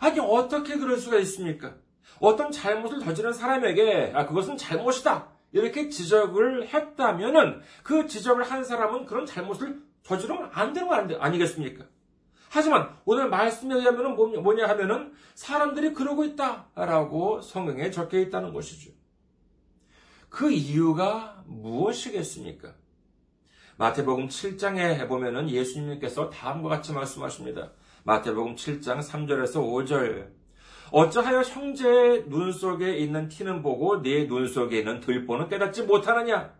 아니 0.00 0.20
어떻게 0.20 0.76
그럴 0.76 0.98
수가 0.98 1.18
있습니까? 1.18 1.74
어떤 2.20 2.52
잘못을 2.52 3.00
저지른 3.00 3.32
사람에게 3.32 4.12
아 4.14 4.26
그것은 4.26 4.56
잘못이다. 4.56 5.28
이렇게 5.52 5.88
지적을 5.88 6.68
했다면은 6.68 7.60
그 7.82 8.06
지적을 8.06 8.44
한 8.44 8.64
사람은 8.64 9.06
그런 9.06 9.24
잘못을 9.24 9.82
저지르면 10.02 10.50
안 10.52 10.72
되는 10.72 10.88
거 10.88 10.94
아니겠습니까? 10.94 11.84
하지만 12.54 12.88
오늘 13.04 13.28
말씀에 13.28 13.74
의하면 13.74 14.14
뭐냐 14.14 14.68
하면은 14.68 15.12
사람들이 15.34 15.92
그러고 15.92 16.24
있다라고 16.24 17.40
성경에 17.40 17.90
적혀 17.90 18.20
있다는 18.20 18.52
것이죠. 18.52 18.92
그 20.28 20.52
이유가 20.52 21.42
무엇이겠습니까? 21.46 22.74
마태복음 23.76 24.28
7장에 24.28 25.08
보면은 25.08 25.50
예수님께서 25.50 26.30
다음과 26.30 26.68
같이 26.68 26.92
말씀하십니다. 26.92 27.72
마태복음 28.04 28.54
7장 28.54 29.00
3절에서 29.00 29.54
5절. 29.56 30.28
어찌하여 30.92 31.40
형제의 31.40 32.28
눈 32.28 32.52
속에 32.52 32.98
있는 32.98 33.28
티는 33.28 33.62
보고 33.62 33.96
내눈 33.96 34.46
속에 34.46 34.78
있는 34.78 35.00
들보는 35.00 35.48
깨닫지 35.48 35.82
못하느냐? 35.82 36.54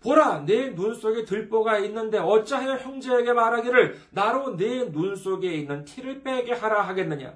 보라, 0.00 0.44
내 0.44 0.74
눈 0.74 0.94
속에 0.94 1.24
들보가 1.24 1.78
있는데 1.78 2.18
어찌하여 2.18 2.76
형제에게 2.76 3.32
말하기를 3.32 3.98
나로 4.10 4.56
내 4.56 4.90
눈 4.90 5.16
속에 5.16 5.52
있는 5.54 5.84
티를 5.84 6.22
빼게 6.22 6.52
하라 6.52 6.82
하겠느냐? 6.82 7.34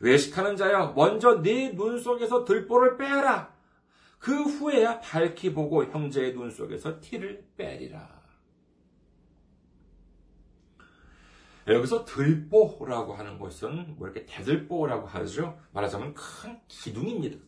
외식하는 0.00 0.56
자여, 0.56 0.92
먼저 0.96 1.40
네 1.42 1.72
눈 1.74 1.98
속에서 1.98 2.44
들보를 2.44 2.96
빼라. 2.96 3.54
그 4.18 4.42
후에야 4.42 5.00
밝히 5.00 5.52
보고 5.54 5.84
형제의 5.84 6.32
눈 6.34 6.50
속에서 6.50 7.00
티를 7.00 7.44
빼리라. 7.56 8.16
여기서 11.68 12.04
들보라고 12.04 13.14
하는 13.14 13.38
것은 13.38 13.96
뭐 13.96 14.08
이렇게 14.08 14.24
대들보라고 14.24 15.06
하죠. 15.06 15.58
말하자면 15.72 16.14
큰 16.14 16.60
기둥입니다. 16.68 17.38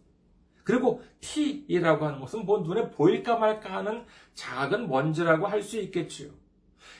그리고 0.68 1.02
티이라고 1.22 2.04
하는 2.04 2.20
것은 2.20 2.44
뭐 2.44 2.58
눈에 2.58 2.90
보일까 2.90 3.36
말까 3.36 3.76
하는 3.76 4.04
작은 4.34 4.86
먼지라고 4.90 5.46
할 5.46 5.62
수 5.62 5.78
있겠지요. 5.78 6.28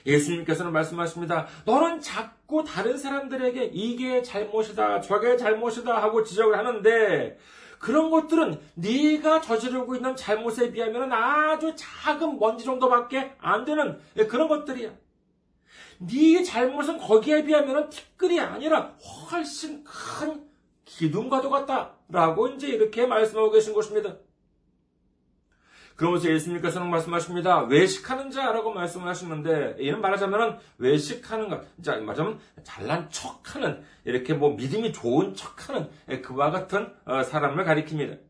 예수님께서는 0.07 0.73
말씀하십니다. 0.73 1.47
너는 1.67 2.01
자꾸 2.01 2.65
다른 2.65 2.97
사람들에게 2.97 3.65
이게 3.75 4.23
잘못이다, 4.23 5.03
저게 5.03 5.37
잘못이다 5.37 6.03
하고 6.03 6.25
지적을 6.25 6.57
하는데 6.57 7.39
그런 7.79 8.09
것들은 8.09 8.59
네가 8.77 9.43
저지르고 9.43 9.97
있는 9.97 10.17
잘못에 10.17 10.73
비하면 10.73 11.13
아주 11.13 11.75
작은 11.77 12.39
먼지 12.39 12.65
정도밖에 12.65 13.35
안 13.39 13.67
되는 13.67 14.01
그런 14.31 14.49
것들이야. 14.49 14.93
네 15.99 16.43
잘못은 16.43 16.97
거기에 16.97 17.45
비하면 17.45 17.91
티끌이 17.91 18.41
아니라 18.41 18.95
훨씬 19.31 19.85
큰 19.85 20.48
기둥과도 20.88 21.50
같다 21.50 21.95
라고 22.09 22.49
이제 22.49 22.68
이렇게 22.68 23.07
말씀하고 23.07 23.50
계신 23.50 23.75
것입니다. 23.75 24.16
그러면서 25.97 26.30
예수님께서는 26.30 26.88
말씀하십니다. 26.90 27.64
외식하는 27.64 28.30
자라고 28.30 28.73
말씀을 28.73 29.09
하시는데, 29.09 29.76
이는 29.80 30.00
말하자면 30.00 30.61
외식하는 30.78 31.49
것, 31.49 31.64
자, 31.83 31.97
말하자면 31.97 32.38
잘난 32.62 33.11
척 33.11 33.54
하는, 33.54 33.83
이렇게 34.04 34.33
뭐 34.33 34.54
믿음이 34.54 34.92
좋은 34.92 35.35
척 35.35 35.68
하는 35.68 35.90
그와 36.23 36.52
같은 36.52 36.92
어, 37.04 37.25
사람을 37.25 37.64
가리킵니다. 37.64 38.21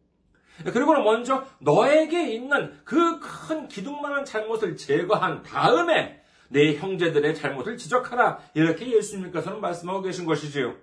그리고는 0.72 1.04
먼저 1.04 1.44
너에게 1.60 2.32
있는 2.32 2.72
그 2.84 3.20
큰 3.48 3.68
기둥만한 3.68 4.24
잘못을 4.24 4.76
제거한 4.76 5.42
다음에 5.42 6.22
내 6.48 6.74
형제들의 6.74 7.34
잘못을 7.34 7.76
지적하라. 7.76 8.38
이렇게 8.54 8.90
예수님께서는 8.94 9.60
말씀하고 9.60 10.02
계신 10.02 10.26
것이지요. 10.26 10.74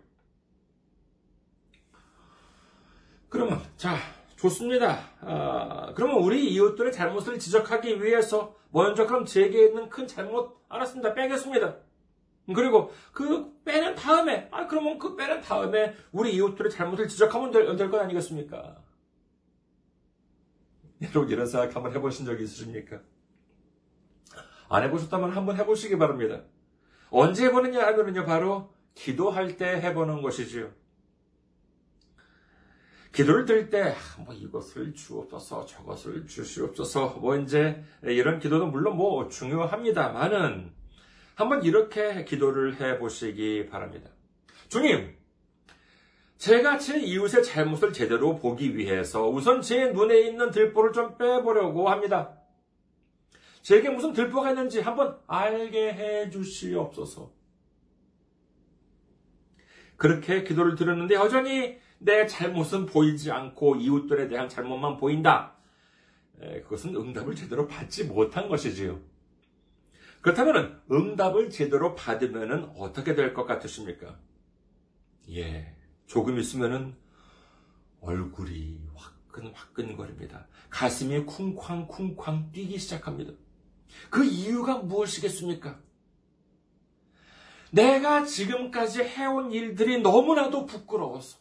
그러면, 3.35 3.61
자, 3.75 3.97
좋습니다. 4.37 4.97
아, 5.19 5.91
그러면 5.93 6.19
우리 6.19 6.49
이웃들의 6.53 6.93
잘못을 6.93 7.37
지적하기 7.37 8.01
위해서 8.01 8.55
먼저 8.71 9.05
그럼 9.05 9.25
제게 9.25 9.65
있는 9.65 9.89
큰 9.89 10.07
잘못 10.07 10.61
알았습니다. 10.69 11.13
빼겠습니다. 11.13 11.75
그리고 12.53 12.91
그 13.11 13.61
빼는 13.63 13.95
다음에 13.95 14.47
아 14.51 14.67
그러면 14.67 14.99
그 14.99 15.15
빼는 15.15 15.41
다음에 15.41 15.95
우리 16.11 16.33
이웃들의 16.35 16.71
잘못을 16.71 17.07
지적하면 17.07 17.51
될, 17.51 17.75
될것 17.75 17.99
아니겠습니까? 17.99 18.77
여러분 21.01 21.29
이런 21.29 21.45
생각 21.47 21.75
한번 21.75 21.91
해보신 21.91 22.25
적 22.25 22.39
있으십니까? 22.39 23.01
안 24.69 24.83
해보셨다면 24.83 25.31
한번 25.31 25.57
해보시기 25.57 25.97
바랍니다. 25.97 26.43
언제 27.09 27.45
해보느냐 27.45 27.85
하면은요 27.85 28.25
바로 28.25 28.73
기도할 28.93 29.57
때 29.57 29.81
해보는 29.81 30.21
것이지요. 30.21 30.84
기도를 33.15 33.45
드릴 33.45 33.69
때, 33.69 33.95
뭐 34.25 34.33
이것을 34.33 34.93
주옵소서, 34.93 35.65
저것을 35.65 36.27
주시옵소서, 36.27 37.17
뭐 37.21 37.37
이제 37.37 37.81
이런 38.03 38.39
기도도 38.39 38.67
물론 38.67 38.97
뭐 38.97 39.29
중요합니다만은 39.29 40.73
한번 41.35 41.63
이렇게 41.63 42.25
기도를 42.25 42.81
해 42.81 42.99
보시기 42.99 43.67
바랍니다. 43.67 44.09
주님, 44.67 45.15
제가 46.37 46.77
제 46.77 46.99
이웃의 46.99 47.45
잘못을 47.45 47.93
제대로 47.93 48.35
보기 48.35 48.75
위해서 48.75 49.29
우선 49.29 49.61
제 49.61 49.93
눈에 49.93 50.19
있는 50.19 50.51
들보를 50.51 50.91
좀 50.91 51.17
빼보려고 51.17 51.89
합니다. 51.89 52.37
제게 53.61 53.89
무슨 53.89 54.11
들보가 54.11 54.49
있는지 54.49 54.81
한번 54.81 55.17
알게 55.27 55.93
해 55.93 56.29
주시옵소서. 56.29 57.31
그렇게 59.95 60.43
기도를 60.43 60.75
드렸는데 60.75 61.15
여전히 61.15 61.79
내 61.97 62.27
잘못은 62.27 62.85
보이지 62.87 63.31
않고 63.31 63.77
이웃들에 63.77 64.27
대한 64.27 64.49
잘못만 64.49 64.97
보인다. 64.97 65.55
그것은 66.39 66.95
응답을 66.95 67.35
제대로 67.35 67.67
받지 67.67 68.03
못한 68.03 68.49
것이지요. 68.49 68.99
그렇다면 70.21 70.81
응답을 70.91 71.49
제대로 71.49 71.95
받으면 71.95 72.73
어떻게 72.77 73.15
될 73.15 73.33
것 73.33 73.45
같으십니까? 73.45 74.17
예, 75.31 75.75
조금 76.07 76.37
있으면은 76.39 76.95
얼굴이 78.01 78.81
화끈화끈거립니다. 78.95 80.47
가슴이 80.69 81.25
쿵쾅쿵쾅 81.25 82.51
뛰기 82.51 82.77
시작합니다. 82.77 83.33
그 84.09 84.25
이유가 84.25 84.77
무엇이겠습니까? 84.79 85.79
내가 87.71 88.25
지금까지 88.25 89.03
해온 89.03 89.51
일들이 89.51 90.01
너무나도 90.01 90.65
부끄러워서, 90.65 91.37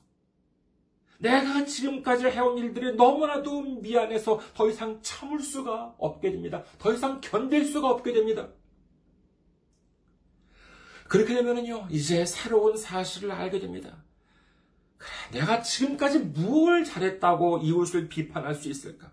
내가 1.19 1.65
지금까지 1.65 2.27
해온 2.27 2.59
일들이 2.59 2.95
너무나도 2.95 3.63
미안해서 3.81 4.41
더 4.55 4.69
이상 4.69 5.01
참을 5.03 5.41
수가 5.41 5.95
없게 5.99 6.31
됩니다. 6.31 6.65
더 6.79 6.93
이상 6.93 7.21
견딜 7.21 7.65
수가 7.65 7.89
없게 7.89 8.13
됩니다. 8.13 8.49
그렇게 11.09 11.35
되면은요, 11.35 11.89
이제 11.91 12.25
새로운 12.25 12.77
사실을 12.77 13.31
알게 13.31 13.61
됩니다. 13.61 14.03
그래, 14.97 15.41
내가 15.41 15.63
지금까지 15.63 16.19
무엇을 16.19 16.85
잘했다고 16.85 17.59
이웃을 17.59 18.09
비판할 18.09 18.55
수 18.55 18.69
있을까? 18.69 19.13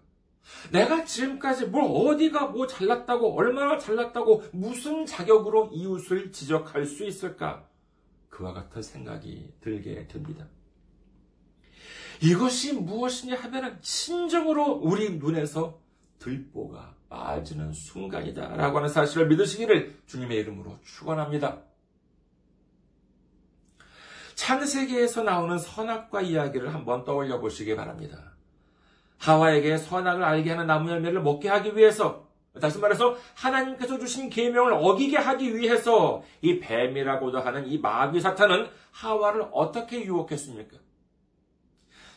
내가 0.72 1.06
지금까지 1.06 1.68
뭘 1.68 1.84
어디가 1.86 2.48
뭐 2.48 2.66
잘났다고, 2.66 3.38
얼마나 3.38 3.78
잘났다고, 3.78 4.44
무슨 4.52 5.06
자격으로 5.06 5.70
이웃을 5.74 6.32
지적할 6.32 6.86
수 6.86 7.06
있을까? 7.06 7.68
그와 8.30 8.54
같은 8.54 8.82
생각이 8.82 9.54
들게 9.62 10.08
됩니다. 10.08 10.48
이것이 12.22 12.74
무엇이냐 12.74 13.36
하면은 13.36 13.78
진정으로 13.82 14.80
우리 14.84 15.18
눈에서 15.18 15.80
들보가 16.20 16.94
빠지는 17.10 17.74
순간이다. 17.74 18.56
라고 18.56 18.78
하는 18.78 18.90
사실을 18.90 19.28
믿으시기를 19.28 20.02
주님의 20.06 20.38
이름으로 20.38 20.78
축원합니다. 20.84 21.64
창세기에서 24.36 25.24
나오는 25.24 25.58
선악과 25.58 26.22
이야기를 26.22 26.74
한번 26.74 27.04
떠올려 27.04 27.40
보시기 27.40 27.76
바랍니다. 27.76 28.34
하와에게 29.18 29.78
선악을 29.78 30.24
알게 30.24 30.52
하는 30.52 30.68
나무 30.68 30.90
열매를 30.90 31.22
먹게 31.22 31.50
하기 31.50 31.76
위해서 31.76 32.28
다시 32.60 32.80
말해서 32.80 33.16
하나님께서 33.36 33.98
주신 33.98 34.30
계명을 34.30 34.74
어기게 34.74 35.18
하기 35.18 35.56
위해서 35.56 36.24
이 36.42 36.60
뱀이라고도 36.60 37.40
하는 37.40 37.68
이 37.68 37.78
마귀 37.78 38.20
사탄은 38.20 38.68
하와를 38.92 39.48
어떻게 39.52 40.04
유혹했습니까? 40.04 40.78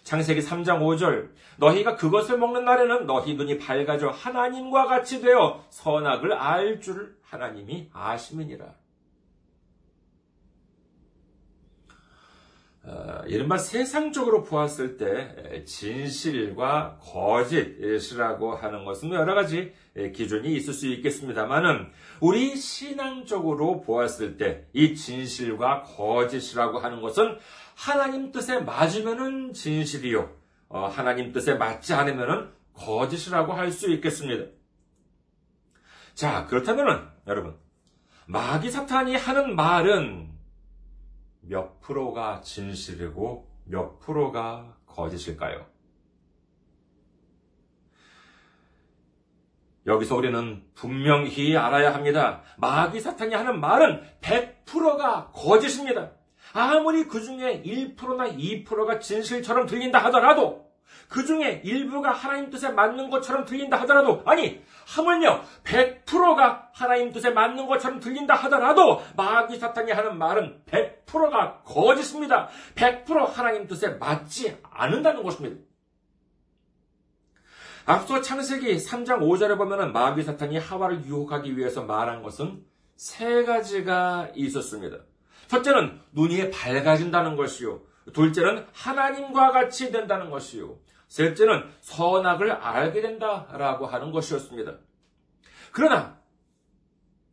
창세기 0.05 0.41
3장 0.43 0.81
5절 0.81 1.31
너희가 1.57 1.97
그것을 1.97 2.39
먹는 2.39 2.65
날에는 2.65 3.07
너희 3.07 3.35
눈이 3.35 3.59
밝아져 3.59 4.11
하나님과 4.11 4.87
같이 4.87 5.21
되어 5.21 5.65
선악을 5.71 6.33
알 6.35 6.81
줄 6.81 7.17
하나님이 7.23 7.89
아시느니라. 7.93 8.67
이른바 13.27 13.57
세상적으로 13.57 14.43
보았을 14.43 14.97
때 14.99 15.65
진실과 15.65 16.99
거짓이라고 17.01 18.55
하는 18.55 18.85
것은 18.85 19.11
여러 19.13 19.35
가지 19.35 19.73
기준이 19.95 20.55
있을 20.55 20.75
수 20.75 20.89
있겠습니다만은 20.89 21.89
우리 22.21 22.57
신앙적으로 22.57 23.81
보았을 23.81 24.37
때 24.37 24.67
이 24.75 24.95
진실과 24.95 25.83
거짓이라고 25.83 26.79
하는 26.79 27.01
것은 27.01 27.39
하나님 27.75 28.33
뜻에 28.33 28.61
맞으면은 28.61 29.53
진실이요. 29.53 30.31
어, 30.69 30.87
하나님 30.87 31.33
뜻에 31.33 31.55
맞지 31.55 31.95
않으면은 31.95 32.51
거짓이라고 32.75 33.53
할 33.53 33.73
수 33.73 33.91
있겠습니다. 33.93 34.45
자, 36.15 36.47
그렇다면은 36.47 37.03
여러분, 37.27 37.57
마귀 38.27 38.71
사탄이 38.71 39.17
하는 39.17 39.57
말은 39.57 40.34
몇 41.49 41.81
프로가 41.81 42.41
진실이고 42.41 43.49
몇 43.65 43.99
프로가 44.01 44.77
거짓일까요? 44.87 45.67
여기서 49.87 50.17
우리는 50.17 50.65
분명히 50.75 51.57
알아야 51.57 51.93
합니다. 51.93 52.43
마귀 52.57 53.01
사탄이 53.01 53.35
하는 53.35 53.61
말은 53.61 54.03
100%가 54.23 55.31
거짓입니다. 55.35 56.13
아무리 56.55 57.07
그 57.07 57.23
중에 57.23 57.63
1%나 57.63 58.29
2%가 58.29 58.99
진실처럼 58.99 59.67
들린다 59.67 59.99
하더라도 60.05 60.64
그 61.09 61.25
중에 61.25 61.63
일부가 61.65 62.13
하나님 62.13 62.51
뜻에 62.51 62.71
맞는 62.71 63.11
것처럼 63.11 63.45
들린다 63.45 63.77
하더라도 63.83 64.23
아니 64.27 64.63
하물며 64.87 65.43
100%가 65.65 66.71
하나님 66.73 67.13
뜻에 67.13 67.31
맞는 67.31 67.67
것처럼 67.67 68.01
들린다 68.01 68.35
하더라도 68.35 69.03
마귀 69.17 69.59
사탄이 69.59 69.93
하는 69.93 70.19
말은 70.19 70.63
100%가 70.67 71.63
거짓입니다. 71.65 72.49
100% 72.75 73.33
하나님 73.33 73.67
뜻에 73.67 73.91
맞지 73.91 74.59
않는다는 74.63 75.23
것입니다. 75.23 75.57
앞서 77.87 78.23
창세기 78.23 78.77
3장 78.77 79.21
5절에 79.21 79.59
보면은 79.59 79.93
마귀 79.93 80.23
사탄이 80.23 80.59
하와를 80.59 81.05
유혹하기 81.05 81.57
위해서 81.57 81.83
말한 81.83 82.23
것은 82.23 82.65
세 82.97 83.45
가지가 83.45 84.31
있었습니다. 84.35 84.99
첫째는 85.49 86.01
눈이 86.13 86.51
밝아진다는 86.51 87.37
것이요. 87.37 87.83
둘째는 88.13 88.67
하나님과 88.73 89.53
같이 89.53 89.91
된다는 89.91 90.31
것이요. 90.31 90.79
셋째는 91.09 91.71
선악을 91.81 92.51
알게 92.51 93.01
된다라고 93.01 93.87
하는 93.87 94.11
것이었습니다. 94.11 94.79
그러나 95.73 96.21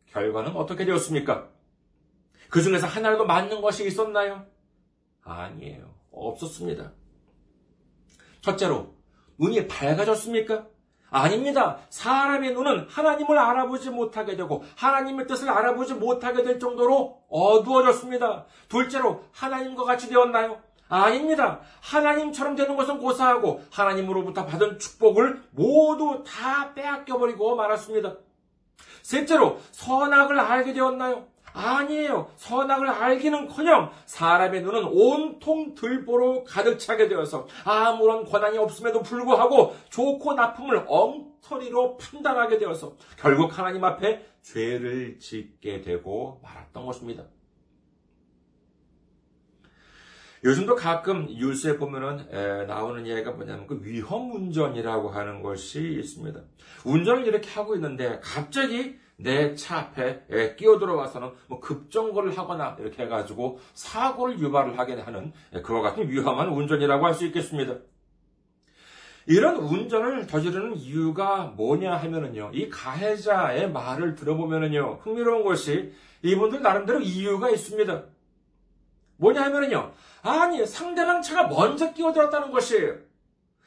결과는 0.07 0.55
어떻게 0.55 0.85
되었습니까? 0.85 1.49
그 2.49 2.61
중에서 2.61 2.85
하나라도 2.85 3.25
맞는 3.25 3.61
것이 3.61 3.85
있었나요? 3.87 4.45
아니에요. 5.23 5.95
없었습니다. 6.11 6.93
첫째로, 8.41 8.95
눈이 9.39 9.67
밝아졌습니까? 9.67 10.67
아닙니다. 11.11 11.77
사람의 11.89 12.53
눈은 12.53 12.87
하나님을 12.89 13.37
알아보지 13.37 13.89
못하게 13.89 14.37
되고 14.37 14.63
하나님의 14.77 15.27
뜻을 15.27 15.49
알아보지 15.49 15.95
못하게 15.95 16.41
될 16.41 16.57
정도로 16.57 17.21
어두워졌습니다. 17.29 18.45
둘째로 18.69 19.25
하나님과 19.33 19.83
같이 19.83 20.09
되었나요? 20.09 20.59
아닙니다. 20.87 21.59
하나님처럼 21.81 22.55
되는 22.55 22.75
것은 22.75 22.97
고사하고 22.97 23.61
하나님으로부터 23.71 24.45
받은 24.45 24.79
축복을 24.79 25.43
모두 25.51 26.23
다 26.25 26.73
빼앗겨버리고 26.73 27.55
말았습니다. 27.55 28.15
셋째로 29.03 29.59
선악을 29.71 30.39
알게 30.39 30.73
되었나요? 30.73 31.27
아니에요. 31.53 32.31
선악을 32.35 32.89
알기는커녕 32.89 33.91
사람의 34.05 34.61
눈은 34.61 34.85
온통 34.85 35.75
들보로 35.75 36.43
가득 36.43 36.77
차게 36.79 37.07
되어서 37.07 37.47
아무런 37.63 38.25
권한이 38.25 38.57
없음에도 38.57 39.01
불구하고 39.01 39.75
좋고 39.89 40.33
나쁨을 40.33 40.85
엉터리로 40.87 41.97
판단하게 41.97 42.57
되어서 42.57 42.95
결국 43.17 43.57
하나님 43.57 43.83
앞에 43.83 44.25
죄를 44.41 45.19
짓게 45.19 45.81
되고 45.81 46.39
말았던 46.43 46.85
것입니다. 46.85 47.23
요즘도 50.43 50.75
가끔 50.75 51.27
뉴스에 51.27 51.77
보면은 51.77 52.27
에, 52.31 52.65
나오는 52.65 53.05
이야기가 53.05 53.31
뭐냐면 53.31 53.67
그 53.67 53.79
위험 53.83 54.31
운전이라고 54.31 55.09
하는 55.09 55.43
것이 55.43 55.99
있습니다. 55.99 56.41
운전을 56.83 57.27
이렇게 57.27 57.47
하고 57.51 57.75
있는데 57.75 58.19
갑자기 58.23 58.95
내 59.23 59.55
차 59.55 59.77
앞에 59.79 60.55
끼어 60.57 60.79
들어와서는 60.79 61.31
뭐 61.47 61.59
급정거를 61.59 62.37
하거나 62.37 62.75
이렇게 62.79 63.03
해가지고 63.03 63.59
사고를 63.73 64.39
유발을 64.39 64.77
하게 64.79 64.99
하는 65.01 65.33
그와 65.63 65.81
같은 65.81 66.09
위험한 66.09 66.49
운전이라고 66.49 67.05
할 67.05 67.13
수 67.13 67.25
있겠습니다. 67.25 67.75
이런 69.27 69.57
운전을 69.57 70.27
저지르는 70.27 70.77
이유가 70.77 71.53
뭐냐 71.55 71.95
하면은요, 71.95 72.51
이 72.53 72.69
가해자의 72.69 73.71
말을 73.71 74.15
들어보면은요, 74.15 74.99
흥미로운 75.03 75.43
것이 75.43 75.93
이분들 76.23 76.61
나름대로 76.61 76.99
이유가 76.99 77.49
있습니다. 77.49 78.03
뭐냐 79.17 79.43
하면은요, 79.43 79.91
아니, 80.23 80.65
상대방 80.65 81.21
차가 81.21 81.47
먼저 81.47 81.93
끼어들었다는 81.93 82.51
것이에요. 82.51 82.95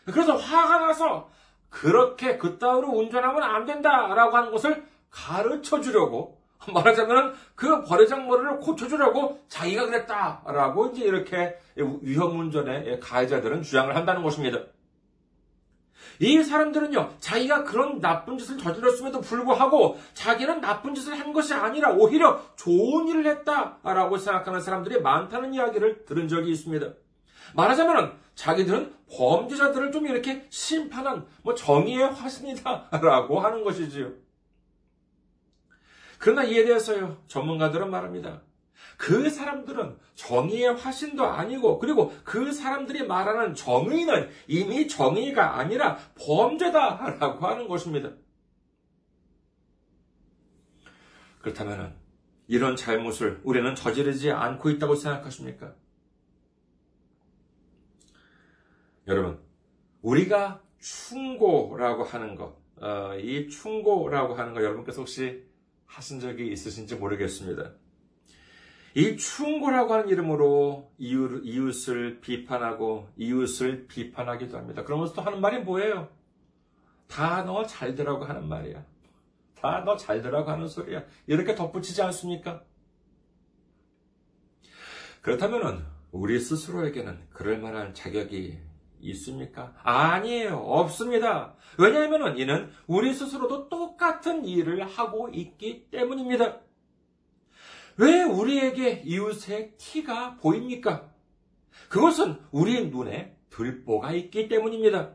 그래서 0.07 0.37
화가 0.37 0.79
나서 0.81 1.31
그렇게 1.71 2.37
그따위로 2.37 2.89
운전하면 2.89 3.43
안 3.43 3.65
된다라고 3.65 4.37
하는 4.37 4.51
것을 4.51 4.85
가르쳐 5.15 5.81
주려고 5.81 6.43
말하자면 6.73 7.35
그 7.55 7.85
버리장머리를 7.85 8.59
고쳐주려고 8.59 9.39
자기가 9.49 9.87
그랬다라고 9.87 10.89
이제 10.89 11.05
이렇게 11.05 11.57
위험 11.77 12.39
운전의 12.41 13.01
가해자들은 13.01 13.63
주장을 13.63 13.95
한다는 13.95 14.23
것입니다. 14.23 14.59
이 16.21 16.43
사람들은요, 16.43 17.15
자기가 17.19 17.65
그런 17.65 18.01
나쁜 18.01 18.39
짓을 18.39 18.57
저질렀음에도 18.59 19.21
불구하고 19.21 19.99
자기는 20.15 20.61
나쁜 20.61 20.95
짓을 20.95 21.19
한 21.19 21.33
것이 21.33 21.55
아니라 21.55 21.93
오히려 21.93 22.41
좋은 22.57 23.09
일을 23.09 23.27
했다라고 23.27 24.19
생각하는 24.19 24.61
사람들이 24.61 25.01
많다는 25.01 25.55
이야기를 25.55 26.05
들은 26.05 26.29
적이 26.29 26.53
있습니다. 26.53 26.89
말하자면 27.55 28.15
자기들은 28.35 28.95
범죄자들을 29.13 29.93
좀 29.93 30.07
이렇게 30.07 30.47
심판한 30.51 31.27
뭐 31.43 31.55
정의의 31.55 32.11
화신이다라고 32.11 33.41
하는 33.41 33.65
것이지요. 33.65 34.24
그러나 36.25 36.43
이에 36.43 36.65
대해서요, 36.65 37.23
전문가들은 37.27 37.91
말합니다. 37.91 38.41
그 38.97 39.29
사람들은 39.29 39.99
정의의 40.15 40.75
화신도 40.75 41.23
아니고 41.23 41.79
그리고 41.79 42.15
그 42.25 42.51
사람들이 42.51 43.07
말하는 43.07 43.55
정의는 43.55 44.31
이미 44.49 44.89
정의가 44.89 45.59
아니라 45.59 45.99
범죄다라고 46.19 47.47
하는 47.47 47.69
것입니다. 47.69 48.13
그렇다면 51.43 51.95
이런 52.47 52.75
잘못을 52.75 53.43
우리는 53.45 53.75
저지르지 53.75 54.31
않고 54.31 54.71
있다고 54.71 54.95
생각하십니까? 54.95 55.75
여러분, 59.09 59.39
우리가 60.01 60.63
충고라고 60.79 62.03
하는 62.03 62.35
것, 62.35 62.57
어, 62.77 63.15
이 63.19 63.47
충고라고 63.51 64.33
하는 64.33 64.55
것 64.55 64.63
여러분께서 64.63 65.03
혹시 65.03 65.53
하신 65.87 66.21
적이 66.21 66.53
있으신지 66.53 66.97
모르겠습니다. 66.97 67.73
이 68.97 69.17
충고라고 69.17 69.95
하는 69.95 70.09
이름으로 70.09 70.93
이웃, 70.99 71.89
을 71.89 72.21
비판하고 72.21 73.09
이웃을 73.17 73.87
비판하기도 73.89 74.57
합니다. 74.57 74.85
그러면서 74.85 75.15
또 75.15 75.23
하는 75.23 75.41
말이 75.41 75.59
뭐예요? 75.61 76.09
다 77.09 77.43
너 77.45 77.67
잘 77.67 77.95
되라고 77.95 78.25
하는 78.25 78.49
말이야. 78.49 78.85
다 79.61 79.81
너 79.85 79.97
잘 79.97 80.23
되라고 80.23 80.51
하는 80.51 80.69
소리야. 80.69 81.05
이렇게 81.27 81.55
덧붙이지 81.55 82.03
않습니까? 82.03 82.63
그렇다면 85.23 85.87
우리 86.13 86.39
스스로에게는 86.39 87.19
그럴 87.33 87.59
만한 87.59 87.95
자격이 87.95 88.59
있습니까? 89.01 89.75
아니에요. 89.83 90.57
없습니다. 90.57 91.55
왜냐하면 91.79 92.39
이는 92.39 92.71
우리 92.87 93.13
스스로도 93.13 93.69
똑같은 93.69 94.45
일을 94.45 94.85
하고 94.87 95.29
있기 95.33 95.91
때문입니다. 95.91 96.61
왜 97.97 98.23
우리에게 98.23 99.03
이웃의 99.05 99.75
티가 99.79 100.37
보입니까? 100.37 101.11
그것은 101.89 102.39
우리 102.51 102.89
눈에 102.89 103.37
들보가 103.51 104.13
있기 104.13 104.49
때문입니다. 104.49 105.13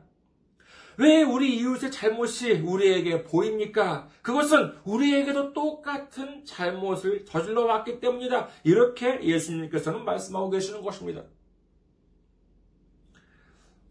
왜 0.97 1.23
우리 1.23 1.57
이웃의 1.57 1.91
잘못이 1.91 2.51
우리에게 2.59 3.23
보입니까? 3.23 4.09
그것은 4.21 4.73
우리에게도 4.83 5.53
똑같은 5.53 6.43
잘못을 6.43 7.25
저질러 7.25 7.63
왔기 7.65 8.01
때문이다. 8.01 8.49
이렇게 8.65 9.23
예수님께서는 9.23 10.03
말씀하고 10.03 10.49
계시는 10.49 10.81
것입니다. 10.81 11.23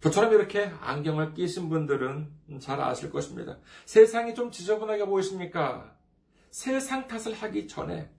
저처럼 0.00 0.32
이렇게 0.32 0.72
안경을 0.80 1.34
끼신 1.34 1.68
분들은 1.68 2.61
잘 2.61 2.80
아실 2.80 3.11
것입니다. 3.11 3.58
세상이 3.84 4.34
좀 4.34 4.50
지저분하게 4.50 5.06
보이십니까? 5.06 5.96
세상 6.50 7.08
탓을 7.08 7.34
하기 7.34 7.66
전에 7.66 8.11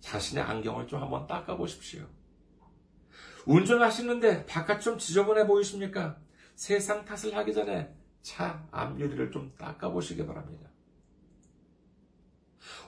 자신의 0.00 0.44
안경을 0.44 0.86
좀 0.86 1.02
한번 1.02 1.26
닦아 1.26 1.56
보십시오. 1.56 2.06
운전하시는데 3.46 4.46
바깥 4.46 4.80
좀 4.80 4.98
지저분해 4.98 5.46
보이십니까? 5.46 6.18
세상 6.54 7.04
탓을 7.04 7.36
하기 7.36 7.52
전에 7.52 7.94
차 8.22 8.66
앞유리를 8.70 9.30
좀 9.30 9.52
닦아 9.58 9.90
보시기 9.90 10.26
바랍니다. 10.26 10.68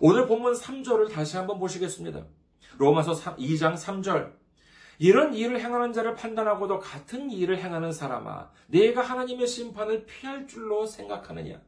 오늘 0.01 0.27
본문 0.27 0.53
3절을 0.53 1.13
다시 1.13 1.37
한번 1.37 1.59
보시겠습니다. 1.59 2.27
로마서 2.79 3.13
2장 3.37 3.75
3절. 3.75 4.40
이런 5.01 5.33
일을 5.33 5.61
행하는 5.61 5.95
자를 5.95 6.15
판단하고도 6.15 6.79
같은 6.79 7.31
일을 7.31 7.57
행하는 7.57 7.91
사람아, 7.91 8.51
내가 8.67 9.01
하나님의 9.01 9.47
심판을 9.47 10.05
피할 10.05 10.47
줄로 10.47 10.85
생각하느냐? 10.85 11.63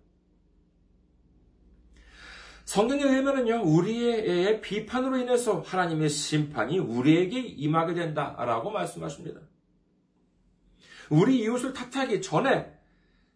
성경에 2.67 3.03
의하면요, 3.03 3.63
우리의 3.65 4.61
비판으로 4.61 5.17
인해서 5.17 5.61
하나님의 5.61 6.11
심판이 6.11 6.79
우리에게 6.79 7.41
임하게 7.41 7.95
된다라고 7.95 8.71
말씀하십니다. 8.71 9.41
우리 11.09 11.39
이웃을 11.39 11.73
탓하기 11.73 12.21
전에, 12.21 12.71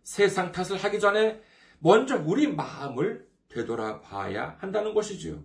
세상 0.02 0.52
탓을 0.52 0.76
하기 0.76 1.00
전에 1.00 1.40
먼저 1.78 2.22
우리 2.22 2.48
마음을 2.48 3.26
되돌아봐야 3.48 4.56
한다는 4.58 4.92
것이지요. 4.92 5.42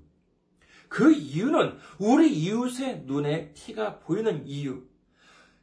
그 0.91 1.09
이유는 1.13 1.77
우리 1.99 2.29
이웃의 2.29 3.03
눈에 3.05 3.53
티가 3.53 3.99
보이는 3.99 4.45
이유, 4.45 4.83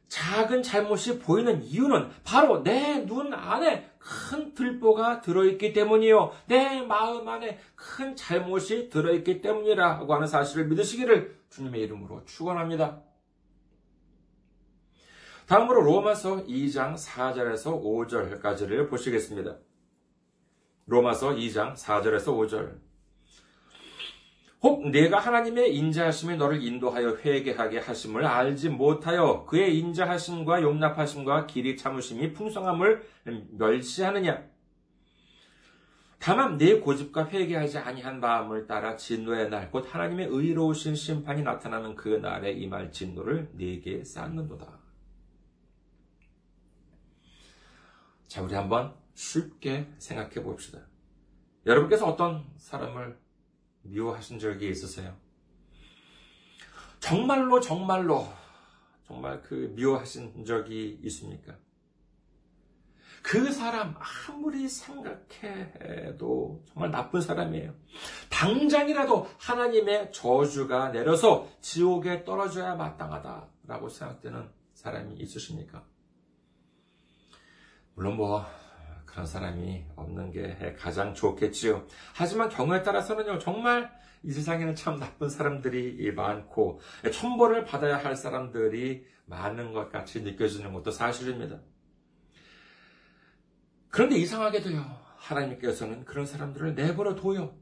작은 0.07 0.63
잘못이 0.63 1.19
보이는 1.19 1.63
이유는 1.63 2.09
바로 2.23 2.63
내 2.63 3.05
눈 3.05 3.31
안에 3.31 3.91
큰 3.99 4.55
들보가 4.55 5.21
들어있기 5.21 5.71
때문이요. 5.73 6.31
내 6.47 6.81
마음 6.81 7.27
안에 7.27 7.59
큰 7.75 8.15
잘못이 8.15 8.89
들어있기 8.89 9.41
때문이라고 9.41 10.11
하는 10.11 10.25
사실을 10.25 10.67
믿으시기를 10.67 11.39
주님의 11.49 11.81
이름으로 11.81 12.25
축원합니다. 12.25 13.03
다음으로 15.45 15.81
로마서 15.81 16.45
2장 16.45 16.95
4절에서 16.95 17.83
5절까지를 17.83 18.89
보시겠습니다. 18.89 19.57
로마서 20.87 21.35
2장 21.35 21.75
4절에서 21.75 22.35
5절. 22.35 22.88
혹 24.61 24.89
내가 24.89 25.19
하나님의 25.19 25.73
인자하심이 25.75 26.35
너를 26.35 26.61
인도하여 26.61 27.17
회개하게 27.17 27.79
하심을 27.79 28.25
알지 28.25 28.69
못하여 28.69 29.45
그의 29.45 29.77
인자하심과 29.79 30.61
용납하심과 30.61 31.47
길이 31.47 31.77
참으심이 31.77 32.33
풍성함을 32.33 33.07
멸시하느냐? 33.51 34.49
다만 36.19 36.57
내 36.57 36.79
고집과 36.81 37.29
회개하지 37.29 37.77
아니한 37.77 38.19
마음을 38.19 38.67
따라 38.67 38.97
진노의 38.97 39.49
날, 39.49 39.71
곧 39.71 39.87
하나님의 39.89 40.27
의로우신 40.29 40.93
심판이 40.93 41.43
나타나는 41.43 41.95
그 41.95 42.09
날에 42.09 42.51
임할 42.51 42.91
진노를 42.91 43.51
네게 43.53 44.03
쌓는도다. 44.03 44.77
자, 48.27 48.43
우리 48.43 48.53
한번 48.53 48.93
쉽게 49.13 49.87
생각해 49.97 50.43
봅시다. 50.43 50.81
여러분께서 51.65 52.05
어떤 52.05 52.45
사람을 52.57 53.17
미워하신 53.89 54.39
적이 54.39 54.69
있으세요? 54.69 55.15
정말로 56.99 57.59
정말로 57.59 58.27
정말 59.07 59.41
그 59.41 59.71
미워하신 59.75 60.45
적이 60.45 60.99
있습니까? 61.03 61.55
그 63.21 63.51
사람 63.51 63.95
아무리 63.99 64.67
생각해도 64.69 66.63
정말 66.67 66.91
나쁜 66.91 67.21
사람이에요. 67.21 67.73
당장이라도 68.29 69.27
하나님의 69.37 70.11
저주가 70.13 70.89
내려서 70.89 71.49
지옥에 71.59 72.23
떨어져야 72.23 72.75
마땅하다라고 72.75 73.89
생각되는 73.89 74.49
사람이 74.73 75.15
있으십니까? 75.15 75.83
물론 77.93 78.15
뭐 78.15 78.45
그런 79.11 79.25
사람이 79.25 79.85
없는 79.95 80.31
게 80.31 80.75
가장 80.77 81.13
좋겠지요. 81.13 81.85
하지만 82.13 82.49
경우에 82.49 82.83
따라서는요, 82.83 83.39
정말 83.39 83.91
이 84.23 84.31
세상에는 84.31 84.75
참 84.75 84.99
나쁜 84.99 85.29
사람들이 85.29 86.11
많고, 86.11 86.79
천벌을 87.11 87.65
받아야 87.65 87.97
할 87.97 88.15
사람들이 88.15 89.05
많은 89.25 89.73
것 89.73 89.91
같이 89.91 90.21
느껴지는 90.21 90.73
것도 90.73 90.91
사실입니다. 90.91 91.59
그런데 93.89 94.17
이상하게도요, 94.17 94.85
하나님께서는 95.17 96.05
그런 96.05 96.25
사람들을 96.25 96.75
내버려 96.75 97.15
둬요. 97.15 97.55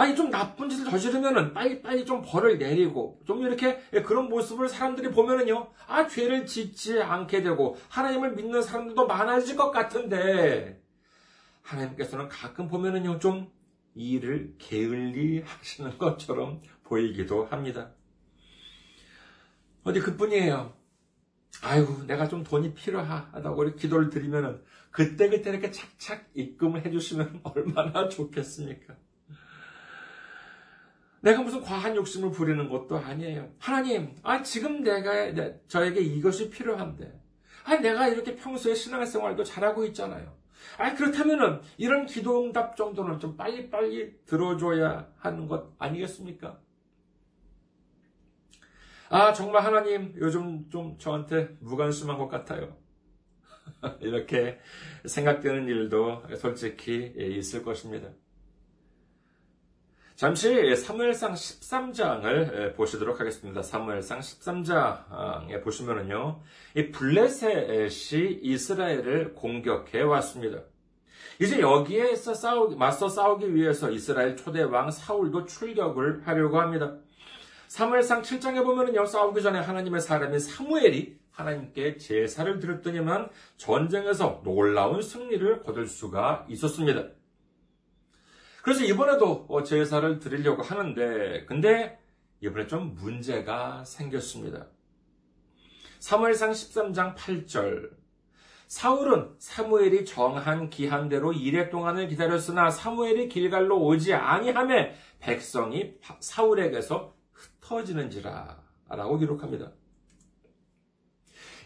아니, 0.00 0.16
좀 0.16 0.30
나쁜 0.30 0.70
짓을 0.70 0.86
저지르면은 0.86 1.52
빨리 1.52 1.82
빨리 1.82 2.06
좀 2.06 2.22
벌을 2.24 2.56
내리고, 2.56 3.20
좀 3.26 3.42
이렇게 3.42 3.80
그런 4.06 4.30
모습을 4.30 4.66
사람들이 4.66 5.10
보면은요, 5.10 5.70
아, 5.86 6.06
죄를 6.06 6.46
짓지 6.46 7.02
않게 7.02 7.42
되고, 7.42 7.76
하나님을 7.90 8.34
믿는 8.34 8.62
사람들도 8.62 9.06
많아질 9.06 9.56
것 9.56 9.70
같은데, 9.70 10.82
하나님께서는 11.60 12.30
가끔 12.30 12.66
보면은요, 12.66 13.18
좀 13.18 13.52
일을 13.94 14.54
게을리 14.56 15.42
하시는 15.42 15.98
것처럼 15.98 16.62
보이기도 16.84 17.44
합니다. 17.44 17.90
어디 19.84 20.00
그뿐이에요. 20.00 20.72
아이고, 21.60 22.04
내가 22.04 22.26
좀 22.26 22.42
돈이 22.42 22.72
필요하다고 22.72 23.64
이렇게 23.64 23.82
기도를 23.82 24.08
드리면은, 24.08 24.62
그때그때 24.92 25.50
이렇게 25.50 25.70
착착 25.70 26.30
입금을 26.32 26.86
해주시면 26.86 27.40
얼마나 27.44 28.08
좋겠습니까? 28.08 28.96
내가 31.20 31.42
무슨 31.42 31.60
과한 31.60 31.94
욕심을 31.96 32.30
부리는 32.30 32.68
것도 32.68 32.96
아니에요. 32.96 33.50
하나님, 33.58 34.14
아, 34.22 34.42
지금 34.42 34.82
내가, 34.82 35.32
저에게 35.68 36.00
이것이 36.00 36.50
필요한데. 36.50 37.20
아, 37.64 37.76
내가 37.76 38.08
이렇게 38.08 38.34
평소에 38.34 38.74
신앙생활도 38.74 39.44
잘하고 39.44 39.84
있잖아요. 39.86 40.34
아, 40.78 40.94
그렇다면은, 40.94 41.60
이런 41.76 42.06
기도 42.06 42.42
응답 42.42 42.76
정도는 42.76 43.20
좀 43.20 43.36
빨리빨리 43.36 44.24
들어줘야 44.24 45.12
하는 45.18 45.46
것 45.46 45.74
아니겠습니까? 45.78 46.58
아, 49.10 49.32
정말 49.32 49.64
하나님, 49.64 50.14
요즘 50.16 50.70
좀 50.70 50.96
저한테 50.96 51.56
무관심한 51.60 52.16
것 52.16 52.28
같아요. 52.28 52.76
이렇게 54.00 54.58
생각되는 55.04 55.66
일도 55.66 56.22
솔직히 56.36 57.12
있을 57.16 57.62
것입니다. 57.62 58.08
잠시 60.20 60.76
사무엘상 60.76 61.32
13장을 61.32 62.76
보시도록 62.76 63.20
하겠습니다. 63.20 63.62
사무엘상 63.62 64.20
13장에 64.20 65.64
보시면은요, 65.64 66.42
이 66.76 66.90
블레셋이 66.90 68.40
이스라엘을 68.42 69.32
공격해 69.32 70.02
왔습니다. 70.02 70.58
이제 71.40 71.58
여기에서 71.60 72.34
싸우기, 72.34 72.76
맞서 72.76 73.08
싸우기 73.08 73.54
위해서 73.54 73.90
이스라엘 73.90 74.36
초대 74.36 74.60
왕 74.60 74.90
사울도 74.90 75.46
출격을 75.46 76.26
하려고 76.26 76.60
합니다. 76.60 76.98
사무엘상 77.68 78.20
7장에 78.20 78.62
보면은요, 78.62 79.06
싸우기 79.06 79.40
전에 79.40 79.58
하나님의 79.58 80.02
사람인 80.02 80.38
사무엘이 80.38 81.18
하나님께 81.30 81.96
제사를 81.96 82.58
드렸더니만 82.58 83.30
전쟁에서 83.56 84.42
놀라운 84.44 85.00
승리를 85.00 85.62
거둘 85.62 85.86
수가 85.86 86.44
있었습니다. 86.50 87.04
그래서 88.62 88.84
이번에도 88.84 89.46
어, 89.48 89.62
제사를 89.62 90.18
드리려고 90.18 90.62
하는데, 90.62 91.44
근데 91.46 91.98
이번에 92.40 92.66
좀 92.66 92.94
문제가 92.94 93.84
생겼습니다. 93.84 94.66
사무엘상 95.98 96.50
13장 96.52 97.14
8절. 97.14 97.90
사울은 98.66 99.34
사무엘이 99.38 100.04
정한 100.04 100.70
기한대로 100.70 101.32
이래 101.32 101.70
동안을 101.70 102.06
기다렸으나 102.08 102.70
사무엘이 102.70 103.28
길갈로 103.28 103.84
오지 103.84 104.14
아니함에 104.14 104.94
백성이 105.18 105.94
사울에게서 106.20 107.14
흩어지는지라 107.32 108.62
라고 108.88 109.18
기록합니다. 109.18 109.72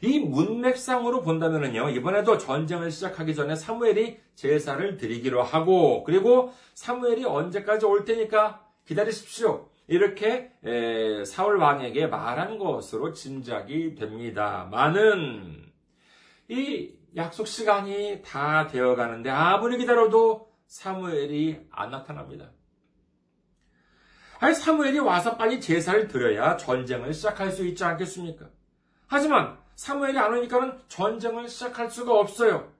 이 0.05 0.19
문맥상으로 0.21 1.23
본다면요, 1.23 1.89
이번에도 1.89 2.37
전쟁을 2.37 2.91
시작하기 2.91 3.35
전에 3.35 3.57
사무엘이 3.57 4.19
제사를 4.35 4.99
드리기로 4.99 5.43
하고, 5.43 6.05
그리고 6.05 6.53
사무엘이 6.75 7.25
언제까지 7.25 7.87
올 7.87 8.05
테니까 8.05 8.63
기다리십시오. 8.85 9.71
이렇게 9.87 10.53
사울 11.27 11.57
왕에게 11.57 12.09
말한 12.09 12.59
것으로 12.59 13.15
짐작이 13.15 13.95
됩니다. 13.95 14.69
많은 14.71 15.73
이 16.49 16.93
약속 17.17 17.47
시간이 17.47 18.21
다 18.23 18.67
되어 18.67 18.97
가는데 18.97 19.31
아무리 19.31 19.79
기다려도 19.79 20.51
사무엘이 20.67 21.69
안 21.71 21.91
나타납니다. 21.91 22.51
아니 24.39 24.55
사무엘이 24.55 24.99
와서 24.99 25.39
빨리 25.39 25.61
제사를 25.61 26.09
드려야 26.09 26.59
전쟁을 26.59 27.15
시작할 27.15 27.51
수 27.51 27.67
있지 27.67 27.85
않겠습니까? 27.85 28.51
하지만 29.07 29.64
사무엘이 29.77 30.19
안 30.19 30.33
오니까는 30.33 30.79
전쟁을 30.89 31.49
시작할 31.49 31.91
수가 31.91 32.15
없어요. 32.15 32.73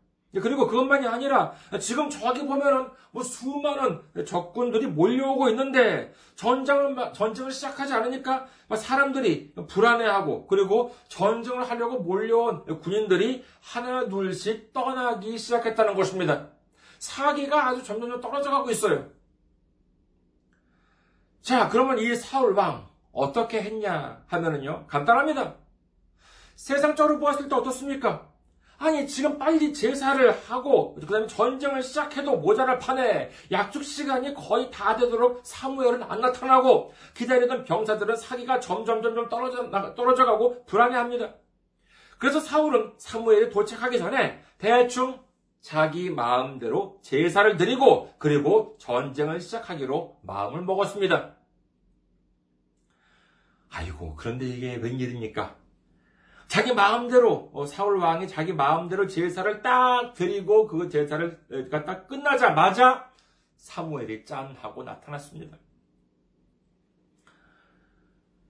그리고 0.43 0.67
그것만이 0.67 1.07
아니라 1.07 1.53
지금 1.81 2.11
저기 2.11 2.45
보면은 2.45 2.89
뭐 3.13 3.23
수많은 3.23 4.01
적군들이 4.27 4.89
몰려오고 4.89 5.49
있는데 5.51 6.13
전쟁을 6.35 7.13
전쟁을 7.13 7.53
시작하지 7.53 7.95
않으니까 7.95 8.47
사람들이 8.77 9.55
불안해하고 9.69 10.49
그리고 10.49 10.93
전쟁을 11.07 11.71
하려고 11.71 12.01
몰려온 12.01 12.81
군인들이 12.81 13.45
하나 13.61 14.09
둘씩 14.09 14.73
떠나기 14.73 15.39
시작했다는 15.39 15.95
것입니다. 15.95 16.49
사기가 16.99 17.69
아주 17.69 17.85
점점 17.85 18.21
떨어져 18.21 18.51
가고 18.51 18.71
있어요. 18.71 19.09
자, 21.43 21.69
그러면 21.69 21.99
이 21.99 22.17
사울 22.17 22.55
왕 22.55 22.89
어떻게 23.13 23.63
했냐 23.63 24.25
하면은요 24.27 24.87
간단합니다. 24.89 25.55
세상적으로 26.55 27.19
보았을 27.19 27.49
때 27.49 27.55
어떻습니까? 27.55 28.29
아니, 28.79 29.07
지금 29.07 29.39
빨리 29.39 29.73
제사를 29.73 30.31
하고, 30.49 30.95
그 30.95 31.07
다음에 31.07 31.27
전쟁을 31.27 31.83
시작해도 31.83 32.37
모자랄 32.39 32.79
판에 32.79 33.31
약속 33.51 33.83
시간이 33.83 34.35
거의 34.35 34.71
다 34.71 34.97
되도록 34.97 35.41
사무엘은 35.45 36.03
안 36.03 36.21
나타나고, 36.21 36.93
기다리던 37.15 37.65
병사들은 37.65 38.17
사기가 38.17 38.61
점점 38.61 39.01
점점 39.01 39.29
떨어져, 39.29 39.95
떨어져 39.95 40.25
가고 40.27 40.65
불안해합니다. 40.67 41.35
그래서 42.19 42.41
사울은 42.41 42.95
사무엘이 42.99 43.51
도착하기 43.51 43.99
전에 43.99 44.43
대충 44.59 45.21
자기 45.61 46.11
마음대로 46.11 46.99
제사를 47.03 47.57
드리고, 47.57 48.13
그리고 48.19 48.77
전쟁을 48.79 49.41
시작하기로 49.41 50.19
마음을 50.23 50.63
먹었습니다. 50.63 51.37
아이고, 53.71 54.15
그런데 54.17 54.47
이게 54.47 54.77
웬일입니까? 54.77 55.64
자기 56.55 56.73
마음대로 56.73 57.51
어, 57.53 57.67
사울 57.67 57.99
왕이 57.99 58.29
자기 58.29 58.53
마음대로 58.53 59.09
제사를 59.09 59.61
딱 59.61 60.15
드리고 60.15 60.69
그 60.69 60.89
제사를 60.89 61.69
딱 61.69 62.07
끝나자마자 62.07 63.11
사무엘이 63.57 64.25
짠 64.25 64.55
하고 64.61 64.85
나타났습니다. 64.85 65.59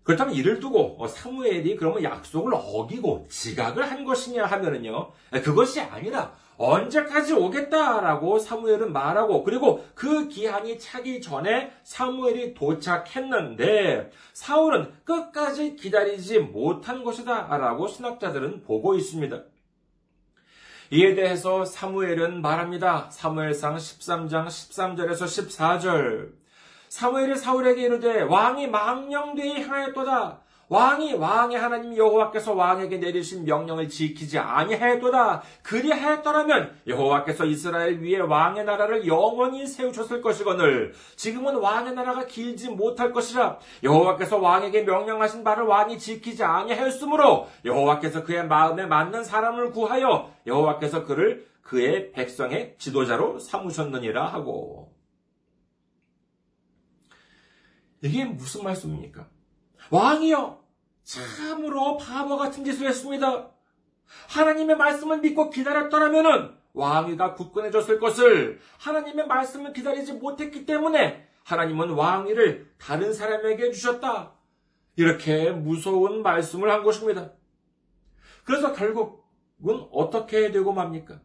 그렇다면 0.02 0.34
이를 0.34 0.60
두고 0.60 1.02
어, 1.02 1.08
사무엘이 1.08 1.76
그러면 1.76 2.02
약속을 2.02 2.52
어기고 2.54 3.28
지각을 3.30 3.90
한 3.90 4.04
것이냐 4.04 4.44
하면은요 4.44 5.10
그것이 5.42 5.80
아니라 5.80 6.34
언제까지 6.56 7.34
오겠다라고 7.34 8.38
사무엘은 8.38 8.92
말하고 8.92 9.42
그리고 9.42 9.84
그 9.94 10.28
기한이 10.28 10.78
차기 10.78 11.20
전에 11.20 11.72
사무엘이 11.82 12.54
도착했는데 12.54 14.10
사울은 14.32 14.92
끝까지 15.04 15.76
기다리지 15.76 16.40
못한 16.40 17.02
것이다라고 17.02 17.88
신학자들은 17.88 18.62
보고 18.62 18.94
있습니다. 18.94 19.42
이에 20.90 21.14
대해서 21.14 21.64
사무엘은 21.64 22.40
말합니다. 22.42 23.08
사무엘상 23.10 23.76
13장 23.76 24.46
13절에서 24.46 25.24
14절. 25.24 26.32
사무엘이 26.88 27.36
사울에게 27.36 27.82
이르되 27.82 28.22
왕이 28.22 28.68
망령되이 28.68 29.62
향하였도다. 29.62 30.43
왕이 30.68 31.14
왕의 31.14 31.58
하나님 31.58 31.96
여호와께서 31.96 32.54
왕에게 32.54 32.98
내리신 32.98 33.44
명령을 33.44 33.88
지키지 33.88 34.38
아니하였도다. 34.38 35.42
그리하였더라면 35.62 36.76
여호와께서 36.86 37.44
이스라엘 37.44 38.00
위에 38.00 38.18
왕의 38.18 38.64
나라를 38.64 39.06
영원히 39.06 39.66
세우셨을 39.66 40.22
것이거늘 40.22 40.94
지금은 41.16 41.56
왕의 41.56 41.94
나라가 41.94 42.26
길지 42.26 42.70
못할 42.70 43.12
것이라 43.12 43.58
여호와께서 43.82 44.38
왕에게 44.38 44.82
명령하신 44.82 45.44
바를 45.44 45.64
왕이 45.64 45.98
지키지 45.98 46.42
아니하였으므로 46.44 47.48
여호와께서 47.64 48.24
그의 48.24 48.46
마음에 48.46 48.86
맞는 48.86 49.24
사람을 49.24 49.72
구하여 49.72 50.32
여호와께서 50.46 51.04
그를 51.04 51.46
그의 51.62 52.12
백성의 52.12 52.76
지도자로 52.78 53.38
삼으셨느니라 53.38 54.26
하고 54.26 54.92
이게 58.02 58.24
무슨 58.24 58.62
말씀입니까? 58.64 59.26
왕이여, 59.90 60.64
참으로 61.02 61.96
바보 61.96 62.36
같은 62.36 62.64
짓을 62.64 62.86
했습니다. 62.88 63.50
하나님의 64.28 64.76
말씀을 64.76 65.20
믿고 65.20 65.50
기다렸더라면 65.50 66.56
왕위가 66.72 67.34
굳건해졌을 67.34 67.98
것을 68.00 68.60
하나님의 68.78 69.26
말씀을 69.26 69.72
기다리지 69.72 70.14
못했기 70.14 70.66
때문에 70.66 71.28
하나님은 71.44 71.90
왕위를 71.90 72.72
다른 72.78 73.12
사람에게 73.12 73.70
주셨다. 73.70 74.32
이렇게 74.96 75.50
무서운 75.50 76.22
말씀을 76.22 76.70
한 76.70 76.82
것입니다. 76.82 77.32
그래서 78.44 78.72
결국은 78.72 79.86
어떻게 79.92 80.50
되고 80.50 80.72
맙니까? 80.72 81.20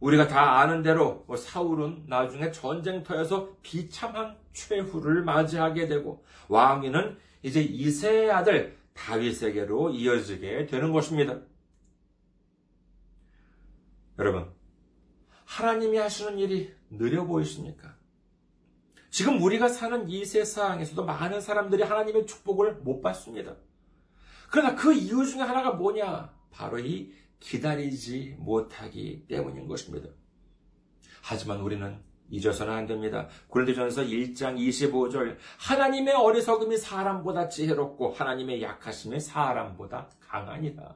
우리가 0.00 0.26
다 0.26 0.58
아는 0.58 0.82
대로 0.82 1.24
뭐 1.26 1.36
사울은 1.36 2.04
나중에 2.08 2.50
전쟁터에서 2.50 3.50
비참한 3.62 4.36
최후를 4.52 5.22
맞이하게 5.22 5.86
되고 5.86 6.24
왕위는 6.48 7.18
이제 7.42 7.60
이세의 7.60 8.30
아들 8.30 8.78
다윗에게로 8.94 9.90
이어지게 9.90 10.66
되는 10.66 10.92
것입니다. 10.92 11.40
여러분, 14.18 14.52
하나님이 15.44 15.98
하시는 15.98 16.38
일이 16.38 16.74
느려 16.90 17.24
보이십니까? 17.24 17.96
지금 19.10 19.42
우리가 19.42 19.68
사는 19.68 20.08
이 20.08 20.24
세상에서도 20.24 21.04
많은 21.04 21.40
사람들이 21.40 21.82
하나님의 21.82 22.26
축복을 22.26 22.76
못 22.76 23.02
받습니다. 23.02 23.56
그러나 24.50 24.74
그 24.74 24.94
이유 24.94 25.26
중에 25.26 25.42
하나가 25.42 25.72
뭐냐? 25.72 26.34
바로 26.50 26.78
이 26.78 27.12
기다리지 27.40 28.36
못하기 28.38 29.26
때문인 29.28 29.66
것입니다. 29.66 30.08
하지만 31.22 31.60
우리는 31.60 32.02
잊어서는 32.32 32.72
안 32.72 32.86
됩니다. 32.86 33.28
고린도전서 33.48 34.04
1장 34.04 34.56
25절 34.58 35.36
하나님의 35.58 36.14
어리석음이 36.14 36.76
사람보다 36.78 37.48
지혜롭고 37.48 38.12
하나님의 38.12 38.62
약하심이 38.62 39.20
사람보다 39.20 40.08
강하니라. 40.20 40.94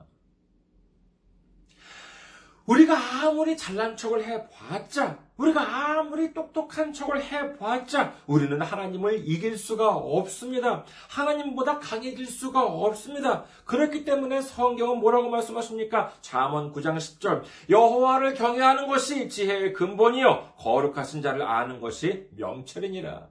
우리가 2.66 2.96
아무리 2.96 3.57
잘난 3.57 3.96
척을 3.96 4.24
해봤자, 4.24 5.18
우리가 5.37 5.98
아무리 5.98 6.35
똑똑한 6.35 6.92
척을 6.92 7.22
해봤자, 7.22 8.14
우리는 8.26 8.61
하나님을 8.61 9.29
이길 9.29 9.57
수가 9.57 9.94
없습니다. 9.94 10.85
하나님보다 11.09 11.79
강해질 11.79 12.26
수가 12.26 12.64
없습니다. 12.64 13.44
그렇기 13.64 14.05
때문에 14.05 14.40
성경은 14.40 14.98
뭐라고 14.98 15.31
말씀하십니까? 15.31 16.12
잠언 16.22 16.72
9장 16.72 16.96
10절. 16.96 17.44
여호와를 17.70 18.35
경외하는 18.35 18.88
것이 18.88 19.29
지혜의 19.29 19.72
근본이요. 19.72 20.55
거룩하신 20.59 21.22
자를 21.22 21.42
아는 21.42 21.81
것이 21.81 22.29
명철이니라. 22.37 23.29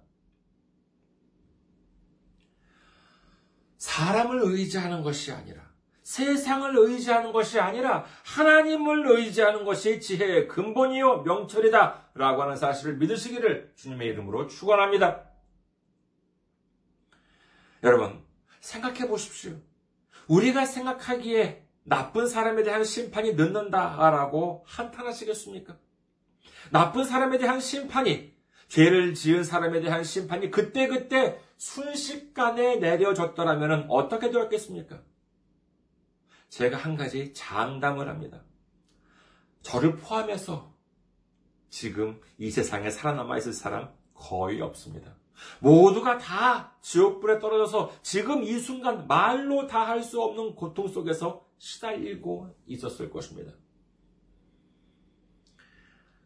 사람을 3.77 4.39
의지하는 4.43 5.03
것이 5.03 5.31
아니라, 5.31 5.64
세상을 6.05 6.77
의지하는 6.77 7.33
것이 7.33 7.59
아니라 7.59 8.05
하나님을 8.23 9.09
의지하는 9.09 9.65
것이 9.65 9.99
지혜의 9.99 10.47
근본이요 10.47 11.23
명철이다 11.23 12.11
라고 12.13 12.43
하는 12.43 12.55
사실을 12.55 12.97
믿으시기를 12.97 13.73
주님의 13.75 14.09
이름으로 14.09 14.45
축원합니다. 14.45 15.23
여러분 17.83 18.23
생각해 18.59 19.07
보십시오. 19.07 19.53
우리가 20.27 20.65
생각하기에 20.65 21.65
나쁜 21.83 22.27
사람에 22.27 22.61
대한 22.61 22.83
심판이 22.83 23.33
늦는다라고 23.33 24.63
한탄하시겠습니까? 24.67 25.75
나쁜 26.71 27.03
사람에 27.03 27.39
대한 27.39 27.59
심판이 27.59 28.31
죄를 28.67 29.15
지은 29.15 29.43
사람에 29.43 29.81
대한 29.81 30.03
심판이 30.03 30.51
그때그때 30.51 31.39
순식간에 31.57 32.75
내려졌더라면 32.75 33.87
어떻게 33.89 34.29
되었겠습니까? 34.29 35.01
제가 36.49 36.77
한 36.77 36.95
가지 36.95 37.33
장담을 37.33 38.07
합니다. 38.07 38.43
저를 39.61 39.97
포함해서 39.97 40.73
지금 41.69 42.21
이 42.37 42.51
세상에 42.51 42.89
살아남아 42.89 43.37
있을 43.37 43.51
사람 43.53 43.93
거의 44.13 44.61
없습니다. 44.61 45.15
모두가 45.59 46.17
다 46.17 46.77
지옥불에 46.81 47.39
떨어져서 47.39 47.91
지금 48.01 48.43
이 48.43 48.57
순간 48.59 49.05
말로 49.07 49.67
다 49.67 49.85
할 49.85 50.01
수 50.01 50.21
없는 50.21 50.55
고통 50.55 50.87
속에서 50.87 51.45
시달리고 51.57 52.55
있었을 52.67 53.09
것입니다. 53.09 53.51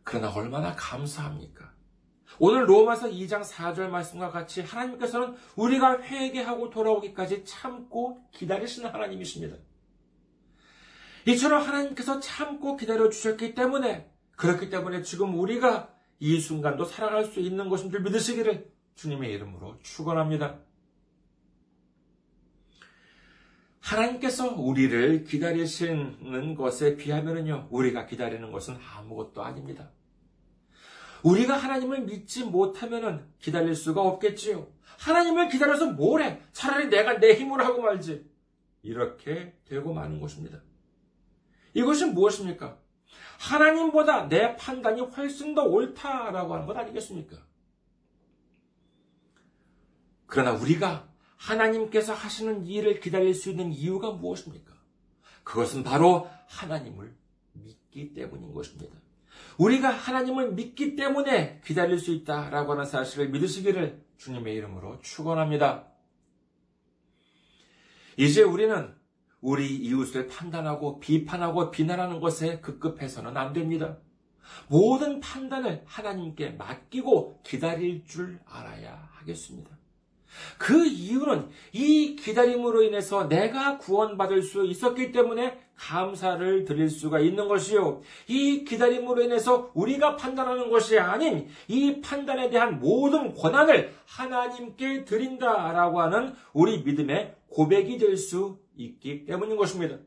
그러나 0.03 0.31
얼마나 0.33 0.75
감사합니까? 0.75 1.73
오늘 2.37 2.69
로마서 2.69 3.09
2장 3.09 3.43
4절 3.43 3.89
말씀과 3.89 4.29
같이 4.29 4.61
하나님께서는 4.61 5.35
우리가 5.55 6.01
회개하고 6.01 6.69
돌아오기까지 6.69 7.43
참고 7.45 8.23
기다리시는 8.31 8.89
하나님이십니다. 8.91 9.55
이처럼 11.25 11.61
하나님께서 11.61 12.19
참고 12.19 12.77
기다려 12.77 13.09
주셨기 13.09 13.53
때문에 13.53 14.09
그렇기 14.35 14.69
때문에 14.69 15.01
지금 15.01 15.37
우리가 15.39 15.93
이 16.19 16.39
순간도 16.39 16.85
살아갈 16.85 17.25
수 17.25 17.39
있는 17.39 17.69
것인 17.69 17.91
줄 17.91 18.01
믿으시기를 18.01 18.71
주님의 18.95 19.31
이름으로 19.33 19.77
축원합니다. 19.81 20.59
하나님께서 23.79 24.53
우리를 24.55 25.23
기다리시는 25.23 26.55
것에 26.55 26.95
비하면요, 26.95 27.69
우리가 27.71 28.05
기다리는 28.05 28.51
것은 28.51 28.75
아무것도 28.75 29.41
아닙니다. 29.41 29.89
우리가 31.23 31.57
하나님을 31.57 32.01
믿지 32.01 32.43
못하면 32.43 33.27
기다릴 33.39 33.75
수가 33.75 34.01
없겠지요. 34.01 34.67
하나님을 34.99 35.49
기다려서 35.49 35.91
뭐래? 35.93 36.41
차라리 36.51 36.87
내가 36.87 37.19
내 37.19 37.33
힘으로 37.33 37.63
하고 37.63 37.81
말지. 37.81 38.29
이렇게 38.83 39.53
되고 39.65 39.93
마는 39.93 40.19
것입니다. 40.19 40.61
이것이 41.73 42.05
무엇입니까? 42.05 42.77
하나님보다 43.39 44.27
내 44.27 44.55
판단이 44.55 45.01
훨씬 45.01 45.55
더 45.55 45.63
옳다라고 45.63 46.53
하는 46.53 46.65
것 46.65 46.77
아니겠습니까? 46.77 47.37
그러나 50.25 50.51
우리가 50.51 51.09
하나님께서 51.37 52.13
하시는 52.13 52.65
일을 52.65 52.99
기다릴 52.99 53.33
수 53.33 53.49
있는 53.49 53.71
이유가 53.71 54.11
무엇입니까? 54.11 54.73
그것은 55.43 55.83
바로 55.83 56.29
하나님을 56.47 57.15
믿기 57.53 58.13
때문인 58.13 58.53
것입니다. 58.53 58.95
우리가 59.57 59.89
하나님을 59.89 60.53
믿기 60.53 60.95
때문에 60.95 61.61
기다릴 61.65 61.97
수 61.97 62.11
있다라고 62.11 62.73
하는 62.73 62.85
사실을 62.85 63.29
믿으시기를 63.29 64.05
주님의 64.17 64.53
이름으로 64.55 64.99
축원합니다. 65.01 65.87
이제 68.17 68.43
우리는 68.43 68.98
우리 69.41 69.75
이웃을 69.75 70.27
판단하고 70.27 70.99
비판하고 70.99 71.71
비난하는 71.71 72.19
것에 72.19 72.59
급급해서는 72.59 73.37
안 73.37 73.53
됩니다. 73.53 73.97
모든 74.67 75.19
판단을 75.19 75.83
하나님께 75.85 76.51
맡기고 76.51 77.41
기다릴 77.43 78.05
줄 78.05 78.39
알아야 78.45 79.09
하겠습니다. 79.13 79.69
그 80.57 80.85
이유는 80.85 81.49
이 81.73 82.15
기다림으로 82.15 82.83
인해서 82.83 83.27
내가 83.27 83.77
구원받을 83.77 84.43
수 84.43 84.65
있었기 84.65 85.11
때문에 85.11 85.59
감사를 85.75 86.65
드릴 86.65 86.89
수가 86.89 87.19
있는 87.19 87.47
것이요. 87.47 88.01
이 88.27 88.63
기다림으로 88.63 89.23
인해서 89.23 89.71
우리가 89.73 90.17
판단하는 90.17 90.69
것이 90.69 90.99
아닌 90.99 91.47
이 91.67 92.01
판단에 92.01 92.49
대한 92.49 92.79
모든 92.79 93.33
권한을 93.33 93.95
하나님께 94.05 95.05
드린다라고 95.05 96.01
하는 96.01 96.35
우리 96.53 96.83
믿음의 96.83 97.35
고백이 97.49 97.97
될 97.97 98.17
수 98.17 98.59
있기 98.79 99.25
때문인 99.25 99.57
것입니다. 99.57 99.97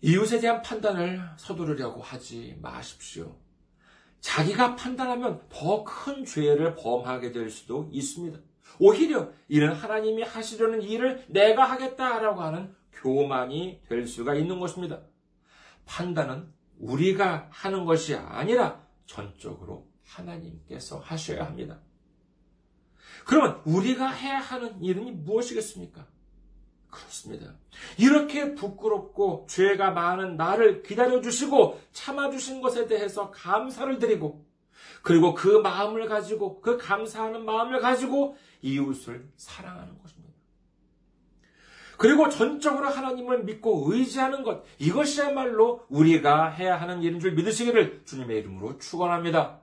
이웃에 0.00 0.40
대한 0.40 0.62
판단을 0.62 1.20
서두르려고 1.36 2.00
하지 2.02 2.58
마십시오. 2.60 3.36
자기가 4.20 4.76
판단하면 4.76 5.46
더 5.48 5.84
큰 5.84 6.24
죄를 6.24 6.74
범하게 6.74 7.32
될 7.32 7.50
수도 7.50 7.88
있습니다. 7.92 8.38
오히려 8.78 9.30
이는 9.48 9.72
하나님이 9.72 10.22
하시려는 10.22 10.82
일을 10.82 11.26
내가 11.28 11.64
하겠다라고 11.64 12.40
하는 12.40 12.74
교만이 12.92 13.82
될 13.88 14.06
수가 14.06 14.34
있는 14.34 14.58
것입니다. 14.58 15.02
판단은 15.84 16.52
우리가 16.78 17.48
하는 17.50 17.84
것이 17.84 18.14
아니라 18.14 18.84
전적으로 19.06 19.88
하나님께서 20.04 20.98
하셔야 20.98 21.44
합니다. 21.44 21.80
그러면 23.24 23.60
우리가 23.64 24.08
해야 24.08 24.38
하는 24.38 24.82
일은 24.82 25.24
무엇이겠습니까? 25.24 26.06
그렇습니다. 26.90 27.54
이렇게 27.98 28.54
부끄럽고 28.54 29.46
죄가 29.48 29.92
많은 29.92 30.36
나를 30.36 30.82
기다려주시고 30.82 31.80
참아주신 31.92 32.60
것에 32.60 32.86
대해서 32.86 33.30
감사를 33.30 33.98
드리고 33.98 34.44
그리고 35.02 35.34
그 35.34 35.48
마음을 35.48 36.06
가지고 36.06 36.60
그 36.60 36.76
감사하는 36.76 37.44
마음을 37.44 37.80
가지고 37.80 38.36
이웃을 38.60 39.28
사랑하는 39.36 39.98
것입니다. 39.98 40.32
그리고 41.96 42.28
전적으로 42.28 42.88
하나님을 42.88 43.44
믿고 43.44 43.84
의지하는 43.92 44.42
것 44.42 44.64
이것이야말로 44.78 45.86
우리가 45.88 46.48
해야 46.48 46.80
하는 46.80 47.02
일인 47.02 47.20
줄 47.20 47.32
믿으시기를 47.32 48.02
주님의 48.04 48.40
이름으로 48.40 48.78
축원합니다. 48.78 49.60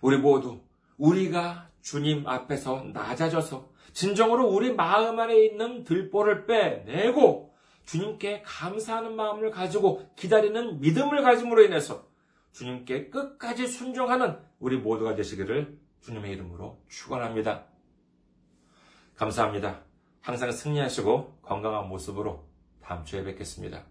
우리 0.00 0.18
모두 0.18 0.60
우리가 0.98 1.68
주님 1.82 2.26
앞에서 2.26 2.84
낮아져서 2.92 3.72
진정으로 3.92 4.48
우리 4.48 4.74
마음 4.74 5.18
안에 5.18 5.44
있는 5.44 5.84
들보를 5.84 6.46
빼내고 6.46 7.54
주님께 7.84 8.42
감사하는 8.42 9.14
마음을 9.14 9.50
가지고 9.50 10.10
기다리는 10.16 10.80
믿음을 10.80 11.22
가짐으로 11.22 11.62
인해서 11.62 12.06
주님께 12.52 13.10
끝까지 13.10 13.66
순종하는 13.66 14.38
우리 14.58 14.76
모두가 14.76 15.14
되시기를 15.14 15.78
주님의 16.00 16.32
이름으로 16.32 16.80
축원합니다. 16.88 17.66
감사합니다. 19.16 19.80
항상 20.20 20.50
승리하시고 20.50 21.38
건강한 21.42 21.88
모습으로 21.88 22.44
다음 22.82 23.04
주에 23.04 23.22
뵙겠습니다. 23.22 23.84